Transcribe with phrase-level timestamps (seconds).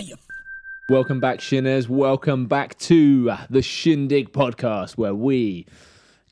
[0.00, 0.16] you
[0.88, 1.88] Welcome back, Shinners.
[1.88, 5.66] Welcome back to the Shindig podcast, where we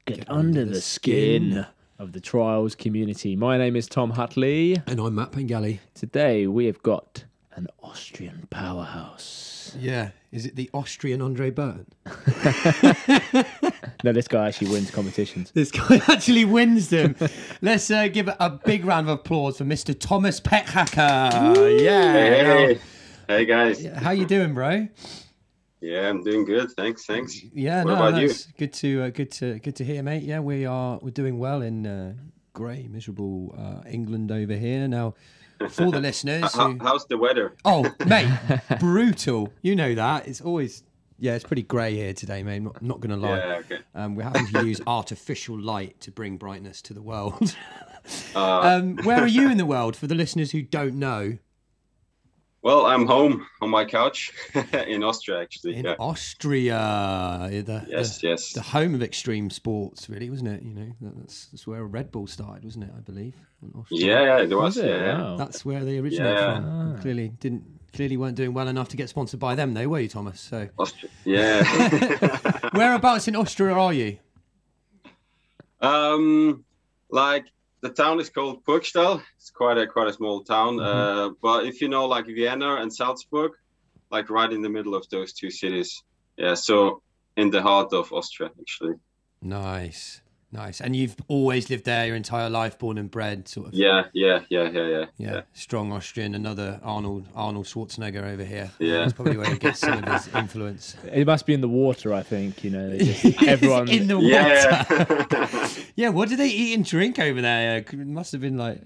[0.05, 1.65] get, under, the skin.
[2.01, 3.37] of the trials community.
[3.37, 4.83] My name is Tom Hutley.
[4.89, 5.79] And I'm Matt Pengelly.
[5.95, 9.77] Today we have got an Austrian powerhouse.
[9.79, 10.11] Yeah.
[10.33, 11.87] Is it the Austrian Andre Byrne?
[14.05, 15.51] No, this guy actually wins competitions.
[15.51, 17.17] This guy actually wins them.
[17.61, 19.99] Let's uh, give a big round of applause for Mr.
[19.99, 21.83] Thomas Pechhacker.
[21.83, 22.13] Yeah.
[22.13, 22.79] Hey,
[23.29, 23.85] hey guys.
[23.85, 24.89] How you doing, bro?
[25.81, 26.73] Yeah, I'm doing good.
[26.73, 27.41] Thanks, thanks.
[27.53, 28.29] Yeah, What no, about you?
[28.29, 30.23] that's good to uh, good to good to hear, mate.
[30.25, 32.15] Yeah, we are we're doing well in uh,
[32.53, 34.89] grey, miserable uh, England over here.
[34.89, 35.15] Now,
[35.71, 37.55] for the listeners, How, who, how's the weather?
[37.65, 38.29] oh mate,
[38.81, 39.53] brutal.
[39.63, 40.83] You know that it's always
[41.21, 42.57] yeah, it's pretty grey here today, mate.
[42.57, 43.39] I'm not, not going to lie.
[43.39, 43.79] Yeah, okay.
[43.95, 47.55] Um, we're having to use artificial light to bring brightness to the world.
[48.35, 51.37] Uh, um, where are you in the world for the listeners who don't know?
[52.63, 54.33] Well, I'm home on my couch
[54.87, 55.77] in Austria, actually.
[55.77, 55.95] In yeah.
[55.99, 58.53] Austria, the, Yes, the, yes.
[58.53, 60.63] the home of extreme sports, really, wasn't it?
[60.63, 62.91] You know, that's, that's where Red Bull started, wasn't it?
[62.97, 63.35] I believe.
[63.63, 64.07] in Austria.
[64.07, 64.77] Yeah, yeah, there was.
[64.77, 64.89] Was it?
[64.91, 65.23] Yeah, yeah.
[65.23, 65.37] Wow.
[65.37, 66.55] that's where they originated Yeah.
[66.57, 66.99] from.
[67.01, 70.09] Clearly, didn't clearly weren't doing well enough to get sponsored by them, though, were you,
[70.09, 70.41] Thomas?
[70.41, 71.11] So, Austria.
[71.25, 72.69] Yeah.
[72.75, 74.19] whereabouts in Austria are you?
[75.81, 76.65] um,
[77.11, 77.47] like
[77.81, 79.23] the town is called Burgstall.
[79.37, 80.77] It's quite a quite a small town.
[80.77, 81.21] Mm-hmm.
[81.21, 83.53] Uh, but if you know like Vienna and Salzburg,
[84.11, 86.03] like right in the middle of those two cities.
[86.37, 86.55] Yeah.
[86.55, 87.03] So
[87.37, 88.95] in the heart of Austria, actually.
[89.41, 90.21] Nice,
[90.53, 90.81] nice.
[90.81, 93.75] And you've always lived there your entire life, born and bred, sort of.
[93.75, 95.05] Yeah, yeah, yeah, yeah, yeah.
[95.19, 96.35] Yeah, strong Austrian.
[96.35, 98.71] Another Arnold Arnold Schwarzenegger over here.
[98.79, 98.99] Yeah.
[99.01, 100.97] that's probably where he gets some of his influence.
[101.13, 102.63] It must be in the water, I think.
[102.65, 103.89] You know, just, everyone.
[103.89, 104.29] in the water.
[104.29, 105.69] Yeah.
[105.99, 107.79] Yeah, what do they eat and drink over there?
[107.79, 108.81] It must have been like.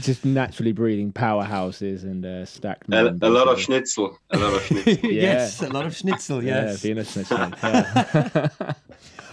[0.00, 2.92] just naturally breeding powerhouses and uh, stacked.
[2.92, 4.18] a, a lot of schnitzel.
[4.32, 5.10] A lot of schnitzel.
[5.10, 6.44] yes, a lot of schnitzel.
[6.44, 6.84] Yes.
[6.84, 7.38] Yeah, Venus Schnitzel.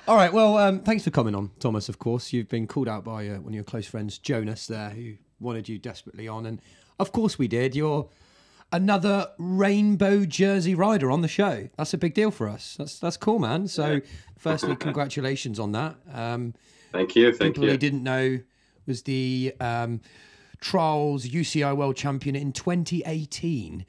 [0.05, 0.11] Yeah.
[0.11, 0.31] All right.
[0.33, 1.89] Well, um, thanks for coming on, Thomas.
[1.89, 4.89] Of course, you've been called out by uh, one of your close friends, Jonas, there,
[4.89, 6.61] who wanted you desperately on, and
[6.99, 7.75] of course we did.
[7.75, 8.07] You're
[8.71, 11.69] another rainbow jersey rider on the show.
[11.77, 12.75] That's a big deal for us.
[12.77, 13.67] That's that's cool, man.
[13.67, 14.01] So,
[14.37, 15.95] firstly, congratulations on that.
[16.13, 16.53] Um,
[16.91, 17.77] Thank you, thank people who you.
[17.77, 18.39] didn't know
[18.85, 19.99] was the um,
[20.61, 23.85] trials UCI World Champion in 2018.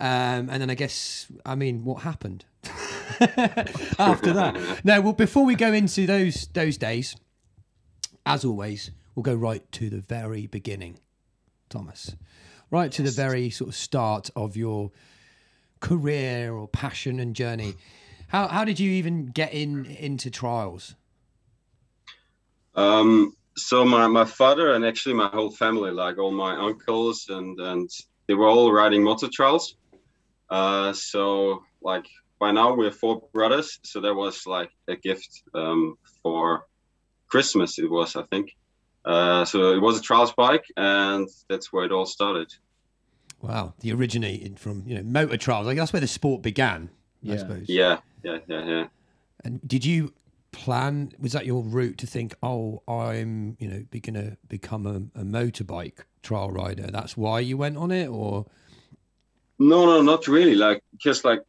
[0.00, 2.46] Um, and then I guess, I mean, what happened
[3.98, 4.84] after that?
[4.84, 7.16] No, well, before we go into those those days,
[8.26, 10.98] as always, we'll go right to the very beginning,
[11.68, 12.16] Thomas.
[12.70, 14.92] Right to the very sort of start of your
[15.80, 17.74] career or passion and journey.
[18.28, 20.94] How how did you even get in into trials?
[22.74, 27.58] Um, so my, my father and actually my whole family, like all my uncles and
[27.58, 27.90] and
[28.26, 29.74] they were all riding motor trials.
[30.48, 32.06] Uh, so like
[32.40, 36.66] by now we're four brothers, so there was like a gift um, for
[37.28, 37.78] Christmas.
[37.78, 38.56] It was I think.
[39.04, 42.52] Uh, so it was a trials bike, and that's where it all started.
[43.40, 45.66] Wow, the originated from you know motor trials.
[45.66, 46.90] Like that's where the sport began,
[47.24, 47.38] I Yeah.
[47.38, 47.68] suppose.
[47.68, 48.86] Yeah, yeah, yeah, yeah.
[49.44, 50.12] And did you
[50.52, 51.12] plan?
[51.18, 52.34] Was that your route to think?
[52.42, 56.88] Oh, I'm you know be, gonna become a, a motorbike trial rider.
[56.90, 58.44] That's why you went on it, or
[59.58, 60.54] No, no, not really.
[60.54, 61.40] Like just like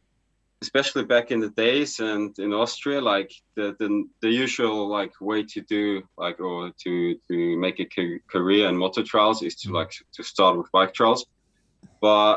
[0.62, 3.88] especially back in the days and in Austria, like the the,
[4.22, 6.92] the usual like way to do like or to
[7.28, 7.36] to
[7.66, 7.88] make a
[8.34, 11.26] career in motor trials is to like to start with bike trials.
[12.00, 12.36] But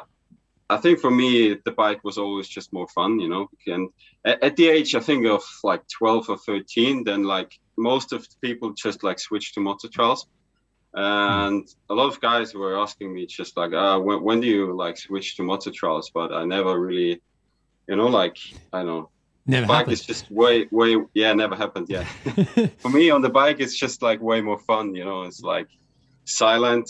[0.70, 3.48] I think for me the bike was always just more fun, you know.
[3.68, 3.90] And
[4.26, 8.22] at, at the age I think of like 12 or 13, then like most of
[8.30, 10.28] the people just like switched to motor trials
[10.98, 14.74] and a lot of guys were asking me just like uh when, when do you
[14.74, 17.22] like switch to motor trials but i never really
[17.88, 18.38] you know like
[18.74, 19.10] i don't know
[19.46, 19.94] never bike happened?
[19.94, 22.04] is just way way yeah never happened yeah
[22.80, 25.68] for me on the bike it's just like way more fun you know it's like
[26.26, 26.90] silent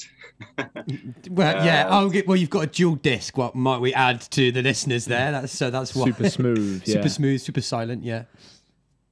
[1.30, 1.88] well, yeah.
[1.88, 3.38] Uh, Oh, okay, well, you've got a dual disc.
[3.38, 5.32] What might we add to the listeners there?
[5.32, 5.70] That's so.
[5.70, 6.06] That's why.
[6.06, 6.84] Super smooth.
[6.86, 6.96] Yeah.
[6.96, 8.04] super smooth, super silent.
[8.04, 8.24] Yeah.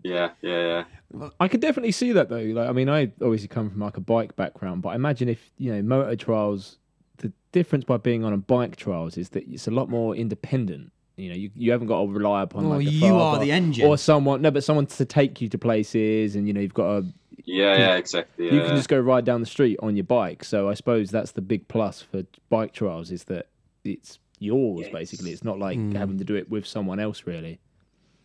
[0.03, 0.83] yeah yeah
[1.13, 2.37] yeah I could definitely see that though.
[2.41, 5.51] Like, I mean, I obviously come from like a bike background, but I imagine if
[5.57, 6.77] you know motor trials,
[7.17, 10.91] the difference by being on a bike trials is that it's a lot more independent.
[11.15, 13.51] You know, you, you haven't got to rely upon Well, like the you are the
[13.51, 13.85] engine.
[13.87, 14.41] or someone.
[14.41, 17.13] No, but someone to take you to places, and you know, you've got to.
[17.45, 20.43] yeah yeah exactly yeah, You can just go ride down the street on your bike.
[20.43, 23.47] So I suppose that's the big plus for bike trials is that
[23.83, 25.31] it's yours basically.
[25.31, 25.95] It's not like Mm.
[25.95, 27.59] having to do it with someone else really.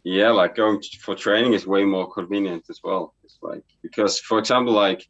[0.04, 4.18] yeah like going t- for training is way more convenient as well it's like because
[4.20, 5.06] for example like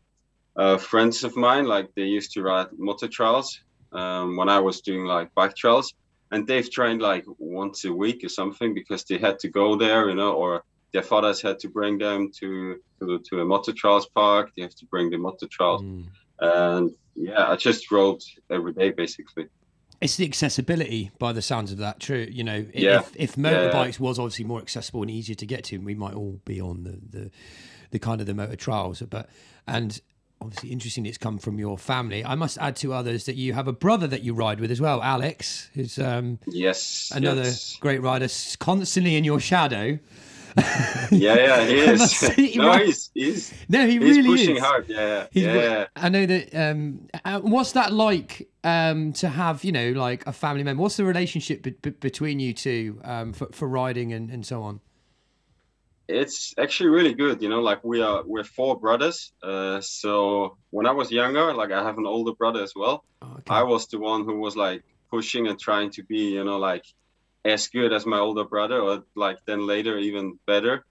[0.56, 3.60] uh, friends of mine like they used to ride motor trials
[3.92, 5.94] um, when i was doing like bike trials
[6.30, 10.08] and they've trained like once a week or something because they had to go there,
[10.08, 14.06] you know, or their fathers had to bring them to to, to a motor trials
[14.14, 14.50] park.
[14.56, 16.06] They have to bring the motor trials, Mm.
[16.40, 18.20] and yeah, I just rode
[18.50, 19.46] every day basically.
[20.00, 21.98] It's the accessibility, by the sounds of that.
[21.98, 23.00] True, you know, Yeah.
[23.00, 23.70] if, if Yeah, yeah.
[23.72, 26.84] motorbikes was obviously more accessible and easier to get to, we might all be on
[26.84, 27.30] the the,
[27.90, 29.02] the kind of the motor trials.
[29.02, 29.28] But
[29.66, 30.00] and
[30.40, 32.25] obviously, interesting, it's come from your family.
[32.25, 34.81] I must add to others that you have a brother that you ride with as
[34.81, 37.76] well, Alex, who's um, Yes, another yes.
[37.81, 39.99] great rider, constantly in your shadow.
[41.11, 42.20] Yeah, yeah, he is.
[42.35, 44.62] he no, he's he's No, he he's really pushing is.
[44.62, 44.88] hard.
[44.88, 45.87] Yeah, He's yeah, yeah.
[45.94, 46.55] I know that.
[46.55, 49.62] Um, uh, what's that like um, to have?
[49.62, 50.82] You know, like a family member.
[50.82, 54.62] What's the relationship be- be- between you two um, for, for riding and, and so
[54.62, 54.81] on?
[56.08, 57.43] It's actually really good.
[57.43, 59.32] You know, like we are we're four brothers.
[59.43, 63.05] Uh, so when I was younger, like I have an older brother as well.
[63.22, 63.43] Okay.
[63.50, 66.84] I was the one who was like pushing and trying to be, you know, like
[67.44, 70.84] as good as my older brother, or like then later even better.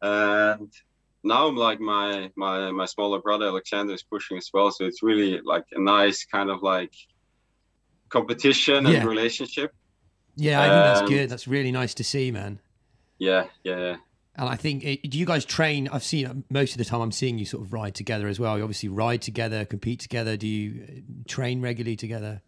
[0.00, 0.72] And
[1.22, 4.70] now, I'm like my my my smaller brother Alexander is pushing as well.
[4.70, 6.94] So it's really like a nice kind of like
[8.08, 9.00] competition Yeah.
[9.00, 9.72] and relationship.
[10.36, 11.28] yeah, I think that's good.
[11.28, 12.60] That's really nice to see, man.
[13.18, 13.96] Yeah, yeah, yeah.
[14.38, 15.88] And I think it, do you guys train?
[15.90, 17.00] I've seen uh, most of the time.
[17.00, 18.56] I'm seeing you sort of ride together as well.
[18.58, 20.36] You obviously ride together, compete together.
[20.36, 22.42] Do you uh, train regularly together?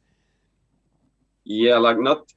[1.44, 2.30] Yeah, like not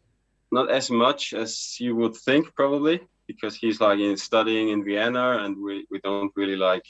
[0.51, 5.43] not as much as you would think probably because he's like in studying in Vienna
[5.43, 6.83] and we, we don't really like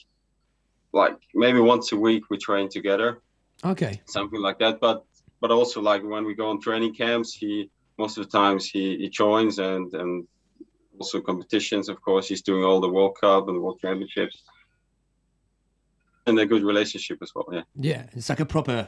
[0.93, 3.21] like maybe once a week we train together
[3.63, 4.01] Okay.
[4.07, 5.03] something like that but
[5.39, 8.97] but also like when we go on training camps he most of the times he,
[8.97, 10.27] he joins and and
[11.01, 14.43] also competitions of course he's doing all the World Cup and the World Championships
[16.27, 18.87] and a good relationship as well yeah Yeah, it's like a proper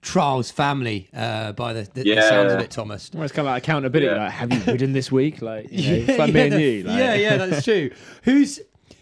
[0.00, 3.10] trials family uh, by the, the, the sounds of it, Thomas.
[3.12, 4.06] Well, it's kind of like accountability.
[4.14, 4.22] Yeah.
[4.26, 5.42] Like, have you ridden this week?
[5.42, 6.82] Like, you know, it's like me and the- you.
[6.84, 7.90] Like, yeah, yeah, that's true.
[8.22, 8.60] Who's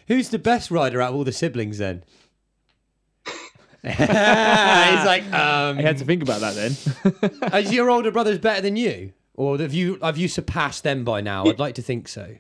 [0.08, 2.02] who's the best rider out of all the siblings then?
[3.86, 7.62] He's like, um, I had to think about that then.
[7.62, 11.20] is your older brother's better than you, or have you have you surpassed them by
[11.20, 11.44] now?
[11.44, 12.36] I'd like to think so.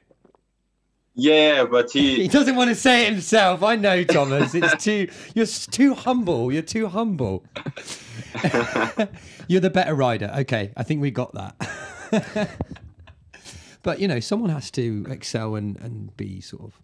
[1.16, 3.62] Yeah but He he doesn't want to say it himself.
[3.62, 4.54] I know, Thomas.
[4.54, 6.52] It's too you're too humble.
[6.52, 7.44] You're too humble.
[9.48, 10.32] you're the better rider.
[10.40, 12.58] Okay, I think we got that.
[13.82, 16.80] but you know, someone has to excel and and be sort of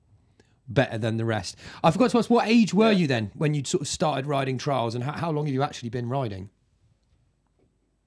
[0.67, 1.57] better than the rest.
[1.85, 4.57] I forgot to ask, what age were you then when you sort of started riding
[4.57, 6.49] trials, and how, how long have you actually been riding?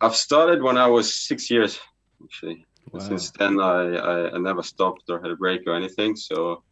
[0.02, 1.80] I've started when I was six years
[2.24, 3.00] actually Wow.
[3.00, 6.16] Since then, I, I, I never stopped or had a break or anything.
[6.16, 6.64] So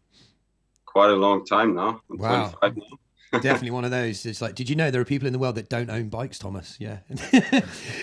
[0.85, 2.01] quite a long time now.
[2.11, 2.49] I'm Wow.
[2.61, 2.83] 25 now.
[3.39, 4.25] Definitely one of those.
[4.27, 6.37] It's like, did you know there are people in the world that don't own bikes,
[6.37, 6.77] Thomas?
[6.79, 6.99] Yeah.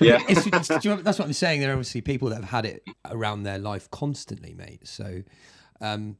[0.01, 0.19] Yeah.
[0.29, 1.61] It's, it's- do you know- that's what I'm saying.
[1.61, 4.89] There are obviously people that have had it around their life constantly, mate.
[4.89, 5.23] So,
[5.81, 6.17] um,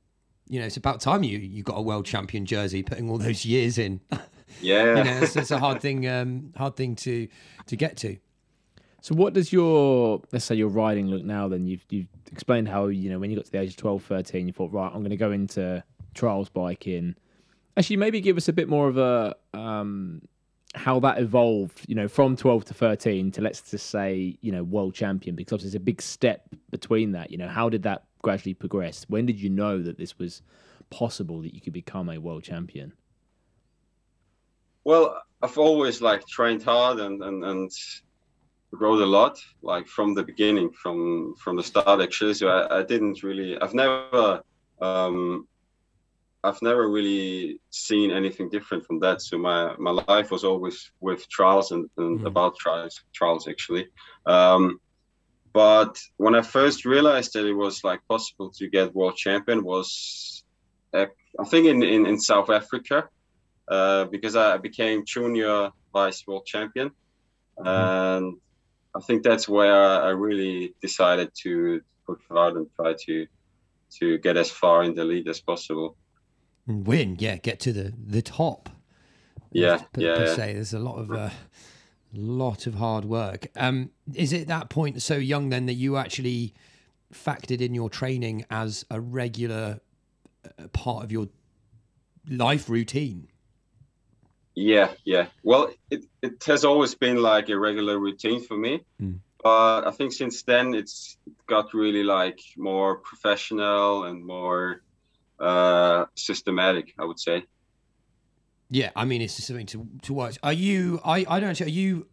[0.49, 3.45] you know, it's about time you you got a world champion jersey, putting all those
[3.45, 4.01] years in.
[4.61, 4.97] Yeah.
[4.99, 7.29] you know, it's, it's a hard thing, um, hard thing to
[7.67, 8.17] to get to.
[9.03, 11.67] So what does your let's say your riding look now then?
[11.67, 14.47] You've you've explained how, you know, when you got to the age of 12, 13,
[14.47, 15.83] you thought, right, I'm gonna go into
[16.15, 17.15] trials biking.
[17.77, 20.23] Actually maybe give us a bit more of a um
[20.75, 24.63] how that evolved, you know, from 12 to 13 to let's just say, you know,
[24.63, 27.31] world champion, because obviously there's a big step between that.
[27.31, 29.05] You know, how did that gradually progress?
[29.09, 30.43] When did you know that this was
[30.91, 32.93] possible that you could become a world champion?
[34.85, 37.71] Well, I've always like trained hard and, and, and
[38.73, 42.35] rode a lot, like from the beginning, from from the start actually.
[42.35, 44.43] So I, I didn't really I've never
[44.81, 45.47] um
[46.43, 49.21] I've never really seen anything different from that.
[49.21, 52.27] So my, my life was always with trials and, and Mhm.
[52.27, 53.89] about trials trials actually.
[54.27, 54.79] Um
[55.53, 60.45] but when I first realized that it was like possible to get world champion was
[60.95, 61.07] uh,
[61.41, 63.09] I think in, in, in South Africa
[63.71, 66.91] uh, because I became junior vice world champion,
[67.59, 68.37] and
[68.95, 73.27] I think that's where I really decided to push hard and try to
[73.99, 75.97] to get as far in the lead as possible.
[76.67, 78.69] And win, yeah, get to the the top.
[79.53, 80.35] Yeah, per, yeah, per yeah.
[80.35, 80.53] se.
[80.55, 81.31] There's a lot of uh,
[82.13, 83.49] lot of hard work.
[83.57, 86.55] Um, is it that point so young then that you actually
[87.13, 89.81] factored in your training as a regular
[90.45, 91.29] uh, part of your
[92.29, 93.29] life routine?
[94.55, 95.27] Yeah, yeah.
[95.43, 98.81] Well, it, it has always been like a regular routine for me.
[99.01, 99.21] Mm.
[99.43, 101.17] But I think since then it's
[101.47, 104.83] got really like more professional and more
[105.39, 107.45] uh, systematic, I would say.
[108.69, 110.39] Yeah, I mean it's just something to to watch.
[110.43, 111.01] Are you?
[111.05, 111.51] I I don't.
[111.51, 112.07] Actually, are you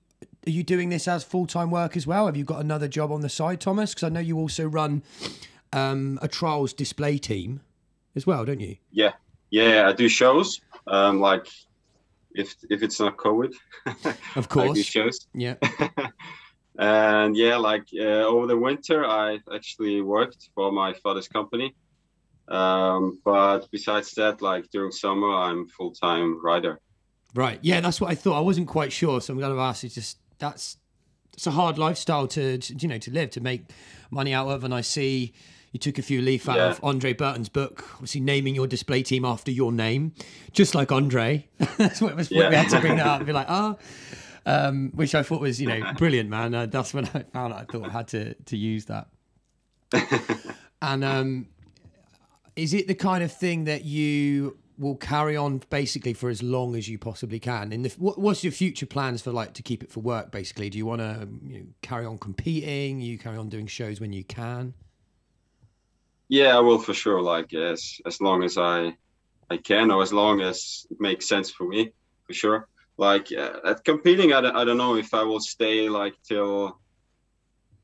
[0.47, 2.25] are you doing this as full time work as well?
[2.25, 3.93] Have you got another job on the side, Thomas?
[3.93, 5.03] Because I know you also run
[5.73, 7.61] um, a trials display team
[8.15, 8.77] as well, don't you?
[8.91, 9.13] Yeah,
[9.49, 10.61] yeah, I do shows.
[10.87, 11.47] Um, like
[12.37, 13.53] if if it's not COVID,
[14.35, 14.79] Of course.
[14.83, 15.27] shows.
[15.33, 15.55] Yeah.
[16.79, 21.75] and yeah, like uh, over the winter, I actually worked for my father's company.
[22.47, 26.79] Um, but besides that, like during summer, I'm full time rider.
[27.35, 27.59] Right.
[27.61, 28.37] Yeah, that's what I thought.
[28.37, 29.83] I wasn't quite sure, so I'm going to ask.
[29.83, 30.77] It's just that's
[31.33, 33.63] it's a hard lifestyle to, to you know to live to make
[34.11, 35.33] money out of, and I see.
[35.77, 36.69] You took a few leaf out Yeah.
[36.69, 40.11] of Andre Burton's book, obviously naming your display team after your name,
[40.51, 41.47] just like Andre.
[41.77, 42.31] That's what it was.
[42.31, 43.75] We had to bring that up and be like, ah,
[44.47, 46.55] um, which I thought was, you know, brilliant, man.
[46.55, 47.59] Uh, that's when I found out.
[47.59, 49.07] I thought I had to to use that.
[50.81, 51.47] and um,
[52.55, 56.75] is it the kind of thing that you will carry on basically for as long
[56.75, 57.71] as you possibly can?
[57.71, 60.31] And what, what's your future plans for like to keep it for work?
[60.31, 62.99] Basically, do you want to you know, carry on competing?
[62.99, 64.73] You carry on doing shows when you can?
[66.29, 67.21] Yeah, I will for sure.
[67.21, 68.95] Like as as long as I
[69.49, 71.91] I can, or as long as it makes sense for me,
[72.25, 72.67] for sure.
[72.97, 76.79] Like uh, at competing, I don't, I don't know if I will stay like till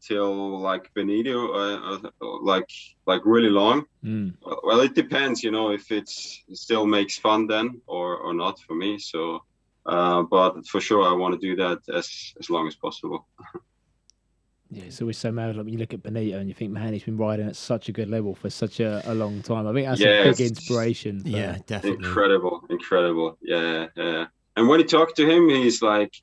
[0.05, 2.69] till like Benito, uh, uh, like
[3.05, 3.85] like really long.
[4.03, 4.33] Mm.
[4.63, 8.59] Well, it depends, you know, if it's it still makes fun then or or not
[8.59, 8.97] for me.
[8.97, 9.43] So,
[9.85, 13.27] uh, but for sure, I want to do that as as long as possible.
[14.75, 15.55] Yeah, so it's always so mad.
[15.55, 17.89] Like when you look at Benito and you think, man, he's been riding at such
[17.89, 19.67] a good level for such a, a long time.
[19.67, 21.21] I think that's a big inspiration.
[21.21, 22.05] For, Yeah, definitely.
[22.05, 23.37] Incredible, incredible.
[23.41, 24.25] Yeah, yeah.
[24.55, 26.13] And when you talk to him, he's like,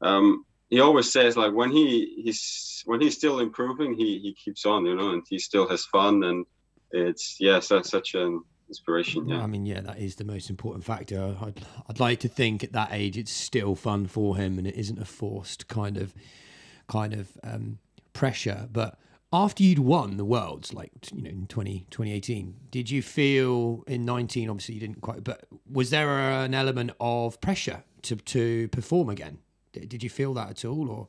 [0.00, 4.64] um, he always says like when he he's when he's still improving, he he keeps
[4.64, 6.46] on, you know, and he still has fun, and
[6.92, 9.28] it's yeah, so, such an inspiration.
[9.28, 11.36] Yeah, I mean, yeah, that is the most important factor.
[11.40, 14.76] I'd, I'd like to think at that age it's still fun for him and it
[14.76, 16.14] isn't a forced kind of
[16.90, 17.78] kind of um,
[18.12, 18.68] pressure.
[18.70, 18.98] But
[19.32, 24.04] after you'd won the worlds, like you know in 20, 2018, did you feel in
[24.04, 24.50] nineteen?
[24.50, 29.38] Obviously, you didn't quite, but was there an element of pressure to to perform again?
[29.72, 31.08] Did, did you feel that at all, or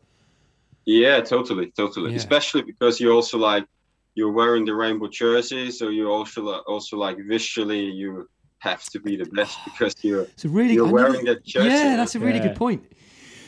[0.85, 2.11] yeah, totally, totally.
[2.11, 2.17] Yeah.
[2.17, 3.65] Especially because you're also like
[4.13, 9.15] you're wearing the rainbow jersey, so you also also like visually you have to be
[9.15, 11.69] the best because you're it's a really you're wearing that jersey.
[11.69, 12.50] Yeah, that's a really Yeah.
[12.50, 12.83] good point.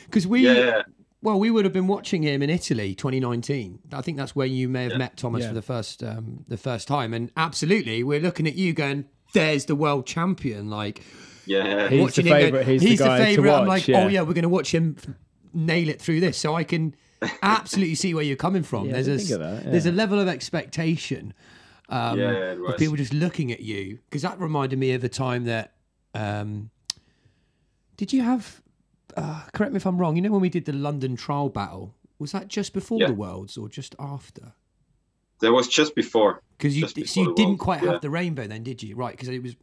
[0.05, 0.83] Because we, yeah,
[1.23, 3.79] Well, we would have been watching him in Italy, 2019.
[3.93, 4.97] I think that's where you may have Yeah.
[4.97, 5.47] met Thomas Yeah.
[5.49, 7.13] for the first um, the first time.
[7.13, 11.01] And absolutely, we're looking at you going, "There's the world champion!" Like
[11.45, 11.87] yeah.
[11.89, 13.51] He's watching the him go, favourite, he's the the guy to favorite.
[13.53, 14.07] I'm watch, like, oh yeah.
[14.09, 14.97] yeah, we're going to watch him
[15.53, 16.37] nail it through this.
[16.37, 16.93] So I can
[17.41, 18.87] absolutely see where you're coming from.
[18.87, 21.33] Yeah, there's a didn't that, there's a level of expectation
[21.89, 25.45] um, Yeah, of people just looking at you because that reminded me of the time
[25.45, 25.73] that.
[26.13, 26.69] Um,
[27.97, 28.61] did you have?
[29.15, 30.15] Uh, correct me if I'm wrong.
[30.15, 33.08] You know when we did the London trial battle, was that just before Yeah.
[33.08, 34.53] the Worlds or just after?
[35.39, 36.41] That was just before.
[36.58, 37.93] Because you Just so you didn't quite yeah.
[37.93, 38.96] have the rainbow then, did you?
[38.96, 39.12] Right?
[39.12, 39.55] Because it was.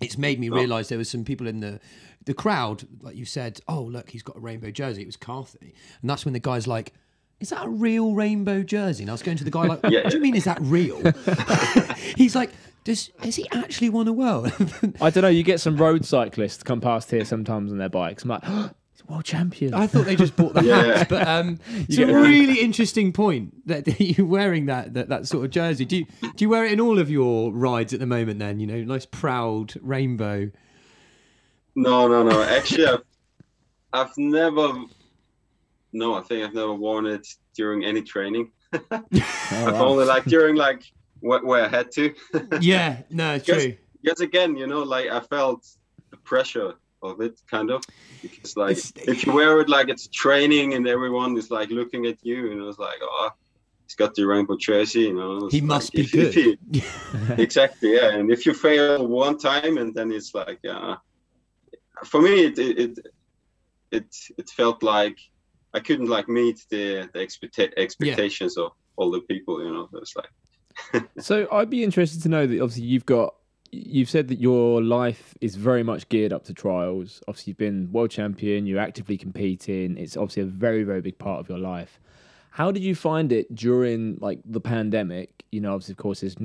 [0.00, 0.56] It's made me No.
[0.56, 1.80] realise there was some people in the
[2.24, 3.60] the crowd, like you said.
[3.68, 5.02] Oh, look, he's got a rainbow jersey.
[5.02, 6.92] It was Carthy, and that's when the guy's like,
[7.40, 10.02] "Is that a real rainbow jersey?" And I was going to the guy like, Yeah.
[10.02, 10.34] "What do you mean?
[10.34, 11.00] Is that real?"
[12.16, 12.50] he's like,
[12.86, 14.46] "Does has he actually won a world?"
[15.00, 15.28] I don't know.
[15.28, 18.22] You get some road cyclists come past here sometimes on their bikes.
[18.22, 19.74] I'm like, oh, he's a world champion.
[19.74, 20.82] I thought they just bought the Yeah.
[20.98, 25.26] hats, but um, it's a a- really interesting point that you're wearing that, that that
[25.26, 25.84] sort of jersey.
[25.84, 28.38] Do you do you wear it in all of your rides at the moment?
[28.38, 30.50] Then you know, nice proud rainbow.
[31.74, 32.42] No, no, no.
[32.42, 33.02] Actually, I've,
[33.92, 34.72] I've never.
[35.92, 38.50] No, I think I've never worn it during any training.
[38.72, 39.04] Oh,
[39.50, 39.86] I've wow.
[39.86, 40.82] only like during like
[41.20, 42.14] where, where I had to.
[42.60, 43.76] Yeah, no, true.
[44.02, 45.66] Because again, you know, like I felt
[46.10, 47.82] the pressure of it, kind of,
[48.22, 52.06] because like It's- if you wear it like it's training and everyone is like looking
[52.06, 53.30] at you, and it's like, oh,
[53.84, 55.48] he's got the rainbow jersey, you know.
[55.48, 56.58] He like, must be if- if good.
[56.72, 56.82] he-
[57.42, 58.10] exactly, yeah.
[58.16, 60.96] And if you fail one time, and then it's like, uh,
[62.04, 62.98] for me, it it it
[63.92, 65.18] it, it felt like
[65.74, 69.88] I couldn't like meet the the expecta- expectations of all the people, you know.
[69.94, 70.30] It's like,
[71.18, 73.34] So I'd be interested to know that obviously you've got
[73.72, 77.22] you've said that your life is very much geared up to trials.
[77.28, 79.96] Obviously you've been world champion, you're actively competing.
[79.96, 81.98] It's obviously a very very big part of your life.
[82.50, 85.44] How did you find it during like the pandemic?
[85.52, 86.36] You know, obviously of course there's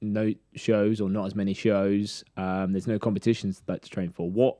[0.00, 2.24] no shows or not as many shows.
[2.36, 4.28] Um, there's no competitions like to train for.
[4.30, 4.58] What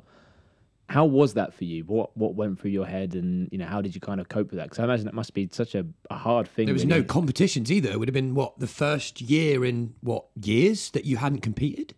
[0.90, 1.84] how was that for you?
[1.84, 4.50] What what went through your head, and you know how did you kind of cope
[4.50, 4.64] with that?
[4.64, 6.66] Because I imagine that must be such a, a hard thing.
[6.66, 7.90] There was when no you- competitions either.
[7.90, 11.94] It would have been what the first year in what years that you hadn't competed.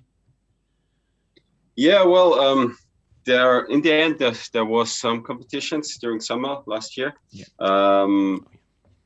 [1.75, 2.77] Yeah, well, um,
[3.25, 7.15] there in the end there, there was some competitions during summer last year.
[7.31, 7.47] Yeah.
[7.61, 8.47] Um,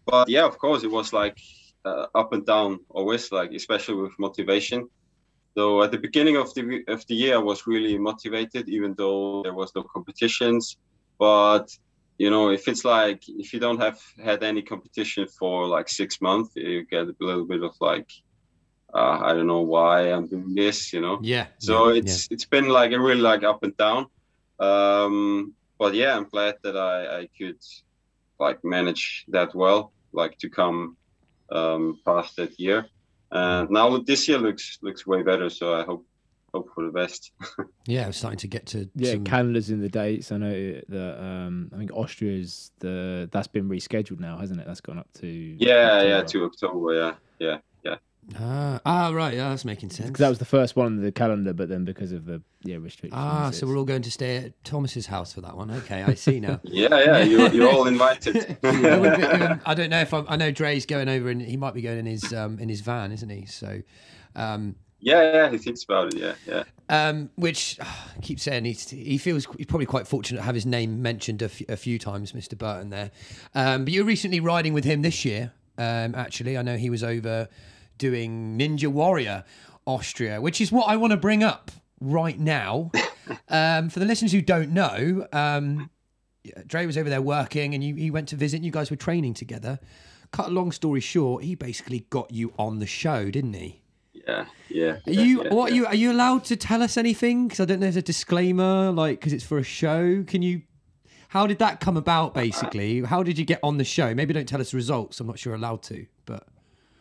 [0.04, 1.38] but yeah, of course, it was like
[1.84, 4.88] uh, up and down always, like especially with motivation.
[5.56, 9.42] So at the beginning of the of the year, I was really motivated, even though
[9.42, 10.76] there was no competitions.
[11.18, 11.66] But
[12.18, 16.20] you know, if it's like if you don't have had any competition for like six
[16.20, 18.10] months, you get a little bit of like,
[18.92, 21.20] uh, I don't know why I'm doing this, you know.
[21.22, 21.46] Yeah.
[21.58, 24.06] So yeah, it's it's been like a really like up and down.
[24.60, 27.60] Um, but yeah, I'm glad that I I could
[28.38, 30.98] like manage that well, like to come
[31.50, 32.86] um, past that year.
[33.30, 35.50] And now this year looks looks way better.
[35.50, 36.06] So I hope
[36.54, 37.32] hope for the best.
[37.86, 40.32] yeah, it's starting to get to Yeah, some- Canada's in the dates.
[40.32, 44.66] I know that um, I think Austria's the that's been rescheduled now, hasn't it?
[44.66, 46.94] That's gone up to yeah, yeah, to October.
[46.94, 47.58] Yeah, yeah, yeah.
[48.38, 49.34] Ah, ah, right.
[49.34, 50.10] Yeah, that's making sense.
[50.10, 52.76] 'Cause that was the first one on the calendar, but then because of the yeah
[52.76, 53.12] restrictions.
[53.24, 55.70] Ah, so we're all going to stay at Thomas's house for that one.
[55.70, 56.60] Okay, I see now.
[56.64, 58.34] Yeah, yeah, you're, you're all invited.
[58.62, 61.40] It would be- um, I don't know if I'm, I know Dre's going over and
[61.40, 63.46] he might be going in his um, in his van, isn't he?
[63.46, 63.82] So,
[64.34, 66.18] um, yeah, yeah, he thinks about it.
[66.20, 66.64] Yeah, yeah.
[66.88, 70.54] um, which ah, I keep saying he's, he feels he's probably quite fortunate to have
[70.56, 72.58] his name mentioned a few- a few times, Mr.
[72.58, 72.90] Burton.
[72.90, 73.12] There,
[73.54, 75.52] um, but you're recently riding with him this year.
[75.78, 77.48] Um, actually, I know he was over
[77.98, 79.44] doing Ninja Warrior
[79.86, 82.90] Austria, which is what I want to bring up right now.
[83.48, 85.90] um, for the listeners who don't know, um,
[86.66, 88.56] Dre was over there working, and you, he went to visit.
[88.56, 89.78] and You guys were training together.
[90.32, 93.82] Cut a long story short, he basically got you on the show, didn't he?
[94.12, 94.96] Yeah, yeah.
[95.06, 95.74] Are you yeah, what yeah.
[95.74, 97.46] are you are you allowed to tell us anything?
[97.46, 97.84] Because I don't know.
[97.84, 100.24] There's a disclaimer, like because it's for a show.
[100.24, 100.62] Can you?
[101.28, 102.34] How did that come about?
[102.34, 104.14] Basically, how did you get on the show?
[104.14, 105.20] Maybe don't tell us the results.
[105.20, 106.48] I'm not sure allowed to, but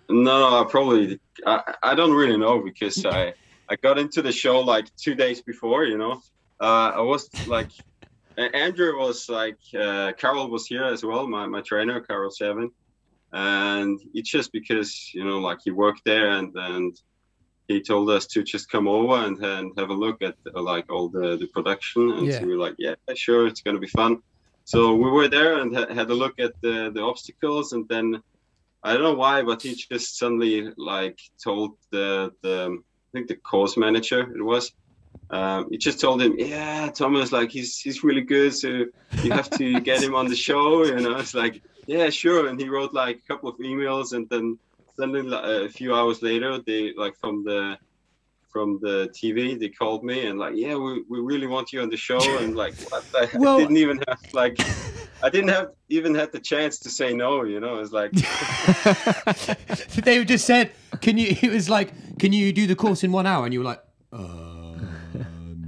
[0.09, 3.33] No, no, I probably I, I don't really know because I
[3.69, 5.85] I got into the show like two days before.
[5.85, 6.21] You know,
[6.59, 7.71] uh, I was like
[8.37, 12.69] Andrew was like uh, Carol was here as well, my my trainer Carol Seven,
[13.33, 16.95] and it's just because you know like he worked there and and
[17.67, 20.91] he told us to just come over and, and have a look at uh, like
[20.91, 22.39] all the the production and Yeah.
[22.39, 24.21] so we were like yeah sure it's gonna be fun.
[24.65, 28.21] So we were there and ha- had a look at the the obstacles and then
[28.85, 33.35] I don't know why, but he just suddenly like told the the I think the
[33.35, 34.71] course manager it was.
[35.31, 38.85] Um, he just told him, "Yeah, Thomas, like he's he's really good, so
[39.23, 42.59] you have to get him on the show." You know, it's like, "Yeah, sure." And
[42.59, 44.59] he wrote like a couple of emails, and then
[44.95, 47.79] suddenly like, a few hours later, they like from the
[48.55, 51.89] from the TV, they called me and like, "Yeah, we, we really want you on
[51.89, 53.03] the show." And like, what?
[53.13, 54.57] I Well- didn't even have like,
[55.25, 57.43] I didn't have even had the chance to say no.
[57.43, 58.11] You know, it's like.
[60.05, 63.27] they just said, "Can you?" It was like, "Can you do the course in one
[63.27, 63.81] hour?" And you were like,
[64.13, 64.54] "Uh."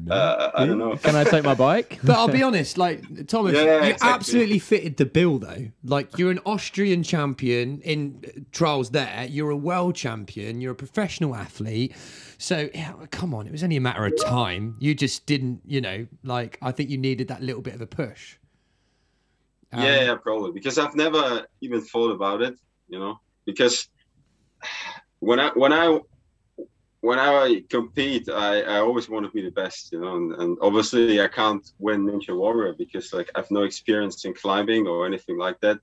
[0.07, 0.95] No." Uh, I don't know.
[0.97, 1.99] Can I take my bike?
[2.03, 4.09] But I'll be honest, like Thomas, Yeah, you exactly.
[4.09, 5.67] absolutely fitted the bill, though.
[5.83, 8.91] Like you're an Austrian champion in uh, trials.
[8.91, 10.61] There, you're a world champion.
[10.61, 11.93] You're a professional athlete.
[12.37, 14.75] So yeah, come on, it was only a matter of time.
[14.79, 17.87] You just didn't, you know, like I think you needed that little bit of a
[17.87, 18.37] push.
[19.73, 22.55] Um, yeah, yeah, probably because I've never even thought about it,
[22.87, 23.19] you know.
[23.45, 23.89] Because
[25.19, 25.99] when I when I
[27.01, 30.15] when I compete, I, I always want to be the best, you know.
[30.15, 34.87] And, and obviously, I can't win Ninja Warrior because like I've no experience in climbing
[34.87, 35.79] or anything like that.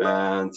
[0.00, 0.52] And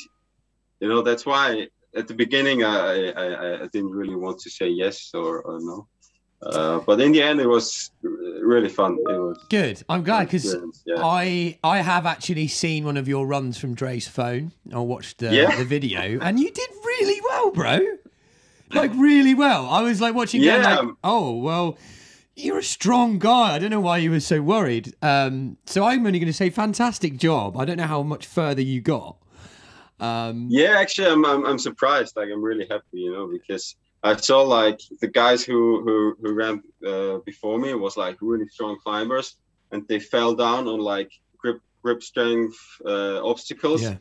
[0.80, 4.70] you know that's why at the beginning I I, I didn't really want to say
[4.70, 5.88] yes or, or no.
[6.42, 8.98] Uh, but in the end, it was really fun.
[9.10, 9.84] It was Good.
[9.90, 10.96] I'm glad because yeah.
[11.00, 14.52] I I have actually seen one of your runs from Dre's phone.
[14.72, 15.56] I watched the, Yeah.
[15.56, 17.80] the video, and you did really well, bro.
[18.74, 19.68] Like really well.
[19.70, 20.42] I was like watching.
[20.42, 20.80] Yeah.
[20.82, 21.78] Like, oh well,
[22.36, 23.56] you're a strong guy.
[23.56, 24.94] I don't know why you were so worried.
[25.02, 27.58] Um, so I'm only going to say fantastic job.
[27.58, 29.18] I don't know how much further you got.
[30.00, 32.18] Um, Yeah, actually, I'm, I'm I'm surprised.
[32.18, 36.34] Like, I'm really happy, you know, because I saw like the guys who who who
[36.34, 39.38] ran uh, before me was like really strong climbers,
[39.72, 43.96] and they fell down on like grip grip strength uh, obstacles, yeah.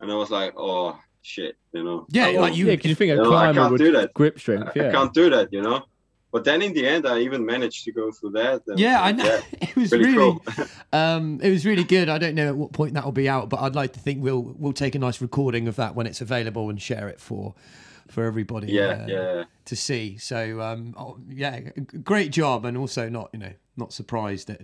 [0.00, 2.06] and I was like, oh shit, you know.
[2.10, 4.14] Yeah, I like you- yeah, you think a No, I climber can't would do that.
[4.14, 4.72] grip strength.
[4.76, 4.88] Yeah.
[4.88, 5.82] I can't do that, you know.
[6.30, 8.62] But then in the end, I even managed to go through that.
[8.66, 9.24] and- Yeah, I know.
[9.24, 10.66] yeah, it was really, really, cool.
[10.92, 12.08] um, it was really good.
[12.08, 14.22] I don't know at what point that will be out, but I'd like to think
[14.22, 17.54] we'll we'll take a nice recording of that when it's available and share it for
[18.08, 18.72] for everybody.
[18.72, 19.44] yeah, uh, yeah.
[19.64, 20.18] to see.
[20.18, 21.60] So um, oh, yeah,
[22.02, 24.60] great job, and also not you know not surprised that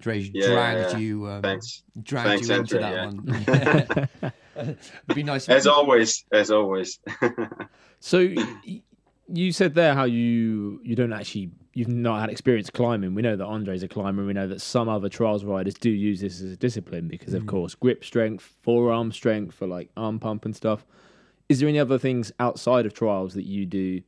[0.00, 0.98] Dre Yeah, dragged yeah.
[0.98, 1.82] you um, Thanks.
[2.02, 4.32] dragged Thanks, you into Andre, that one.
[4.56, 4.78] It'd
[5.14, 5.48] be nice.
[5.48, 6.98] As always, as always.
[8.00, 8.18] So
[9.28, 13.14] you said there how you you don't actually you've not had experience climbing.
[13.14, 14.24] We know that Andre's a climber.
[14.26, 17.44] We know that some other trials riders do use this as a discipline because, of
[17.44, 17.48] Mm.
[17.48, 20.84] course, grip strength, forearm strength for like arm pump and stuff.
[21.48, 24.02] Is there any other things outside of trials that you do,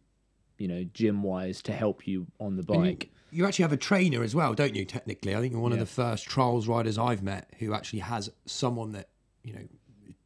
[0.59, 3.11] you know, gym wise to help you on the And you- bike?
[3.32, 4.85] You, actually have a trainer as well, don't you?
[4.85, 5.76] Technically, I think you're one Yeah.
[5.80, 9.09] of the first trials riders I've met who actually has someone that
[9.42, 9.66] you know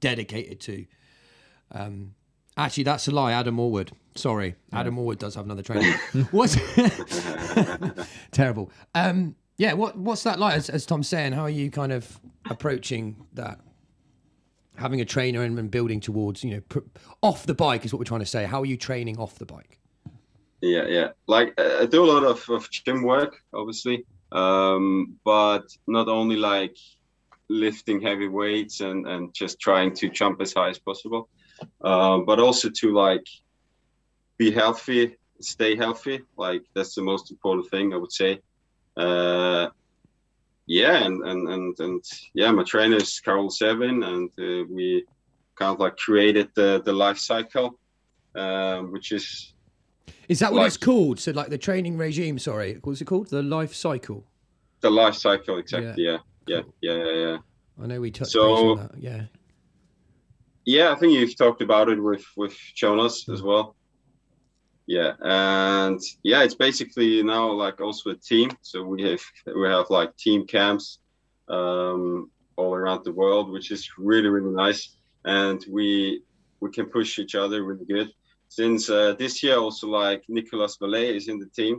[0.01, 0.87] dedicated to.
[1.73, 2.15] Um,
[2.57, 3.33] actually, that's a lie.
[3.33, 3.91] Adam Orwood.
[4.17, 5.93] Sorry, Adam Orwood does have another trainer.
[6.31, 6.57] what?
[8.33, 8.71] terrible?
[8.95, 10.57] Um, yeah, what what's that like?
[10.57, 13.61] As, as Tom's saying, how are you kind of approaching that?
[14.77, 16.79] Having a trainer and, and building towards, you know, pr-
[17.23, 18.47] off the bike is what we're trying to say.
[18.47, 19.79] How are you training off the bike?
[20.63, 21.09] Yeah, yeah.
[21.27, 26.37] Like uh, I do a lot of, of gym work, obviously, um, but not only
[26.37, 26.77] like
[27.51, 31.29] lifting heavy weights and and just trying to jump as high as possible,
[31.83, 33.27] um, but also to like
[34.39, 36.21] be healthy, stay healthy.
[36.37, 38.41] Like that's the most important thing, I would say.
[38.97, 39.69] Uh,
[40.67, 45.05] yeah, and and and and yeah, my trainer is Carol Seven, and uh, we
[45.57, 47.79] kind of like created the the life cycle,
[48.37, 49.53] um, which is
[50.29, 51.19] Is that what Like- it's called?
[51.19, 52.39] So, like the training regime.
[52.39, 53.29] Sorry, what's it called?
[53.31, 54.25] The life cycle.
[54.83, 56.19] the life cycle exactly yeah
[56.51, 57.39] yeah yeah yeah yeah.
[57.83, 58.93] I know we touched So- on that.
[59.09, 59.23] Yeah.
[60.77, 63.67] yeah i think you've talked about it with with jonas as well.
[64.97, 68.49] Yeah and yeah it's basically now like also a team.
[68.71, 69.23] So we have
[69.61, 70.87] we have like team camps
[71.57, 74.83] um all around the world which is really really nice.
[75.25, 76.23] And we
[76.63, 78.09] we can push each other really good.
[78.59, 81.75] Since uh, this year also like nicolas Vallée is in the team.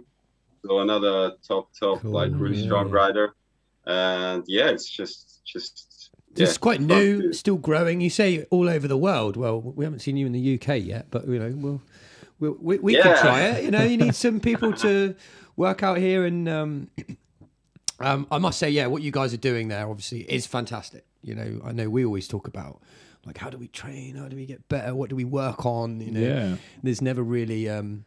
[0.63, 1.15] So another
[1.49, 2.99] top top Cool, like really yeah, strong yeah.
[3.01, 3.27] rider
[3.85, 5.87] and yeah it's just just
[6.35, 7.99] yeah, it's quite new, to- still growing.
[7.99, 9.35] You say all over the world.
[9.35, 11.81] Well, we haven't seen you in the UK yet, but you know, we'll,
[12.39, 13.21] we'll we we could Yeah.
[13.21, 13.65] try it.
[13.65, 15.13] You know, you need some people to
[15.57, 16.89] work out here, and um,
[17.99, 21.05] um, I must say, yeah, what you guys are doing there obviously is fantastic.
[21.21, 22.79] You know, I know we always talk about
[23.25, 25.99] like how do we train, how do we get better, what do we work on.
[25.99, 26.55] You know, Yeah.
[26.81, 28.05] there's never really um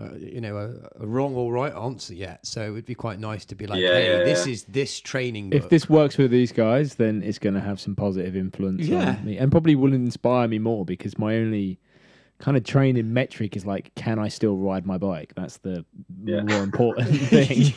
[0.00, 3.44] uh, you know a, a wrong or right answer yet so it'd be quite nice
[3.46, 4.52] to be like Yeah, hey yeah, this yeah.
[4.52, 7.96] is this training If this works with these guys, then it's going to have some
[7.96, 9.10] positive influence Yeah.
[9.10, 11.78] on me and probably will inspire me more because my only
[12.38, 15.32] kind of training metric is like, can I still ride my bike?
[15.34, 15.86] That's the
[16.22, 16.42] Yeah.
[16.42, 17.72] more important thing.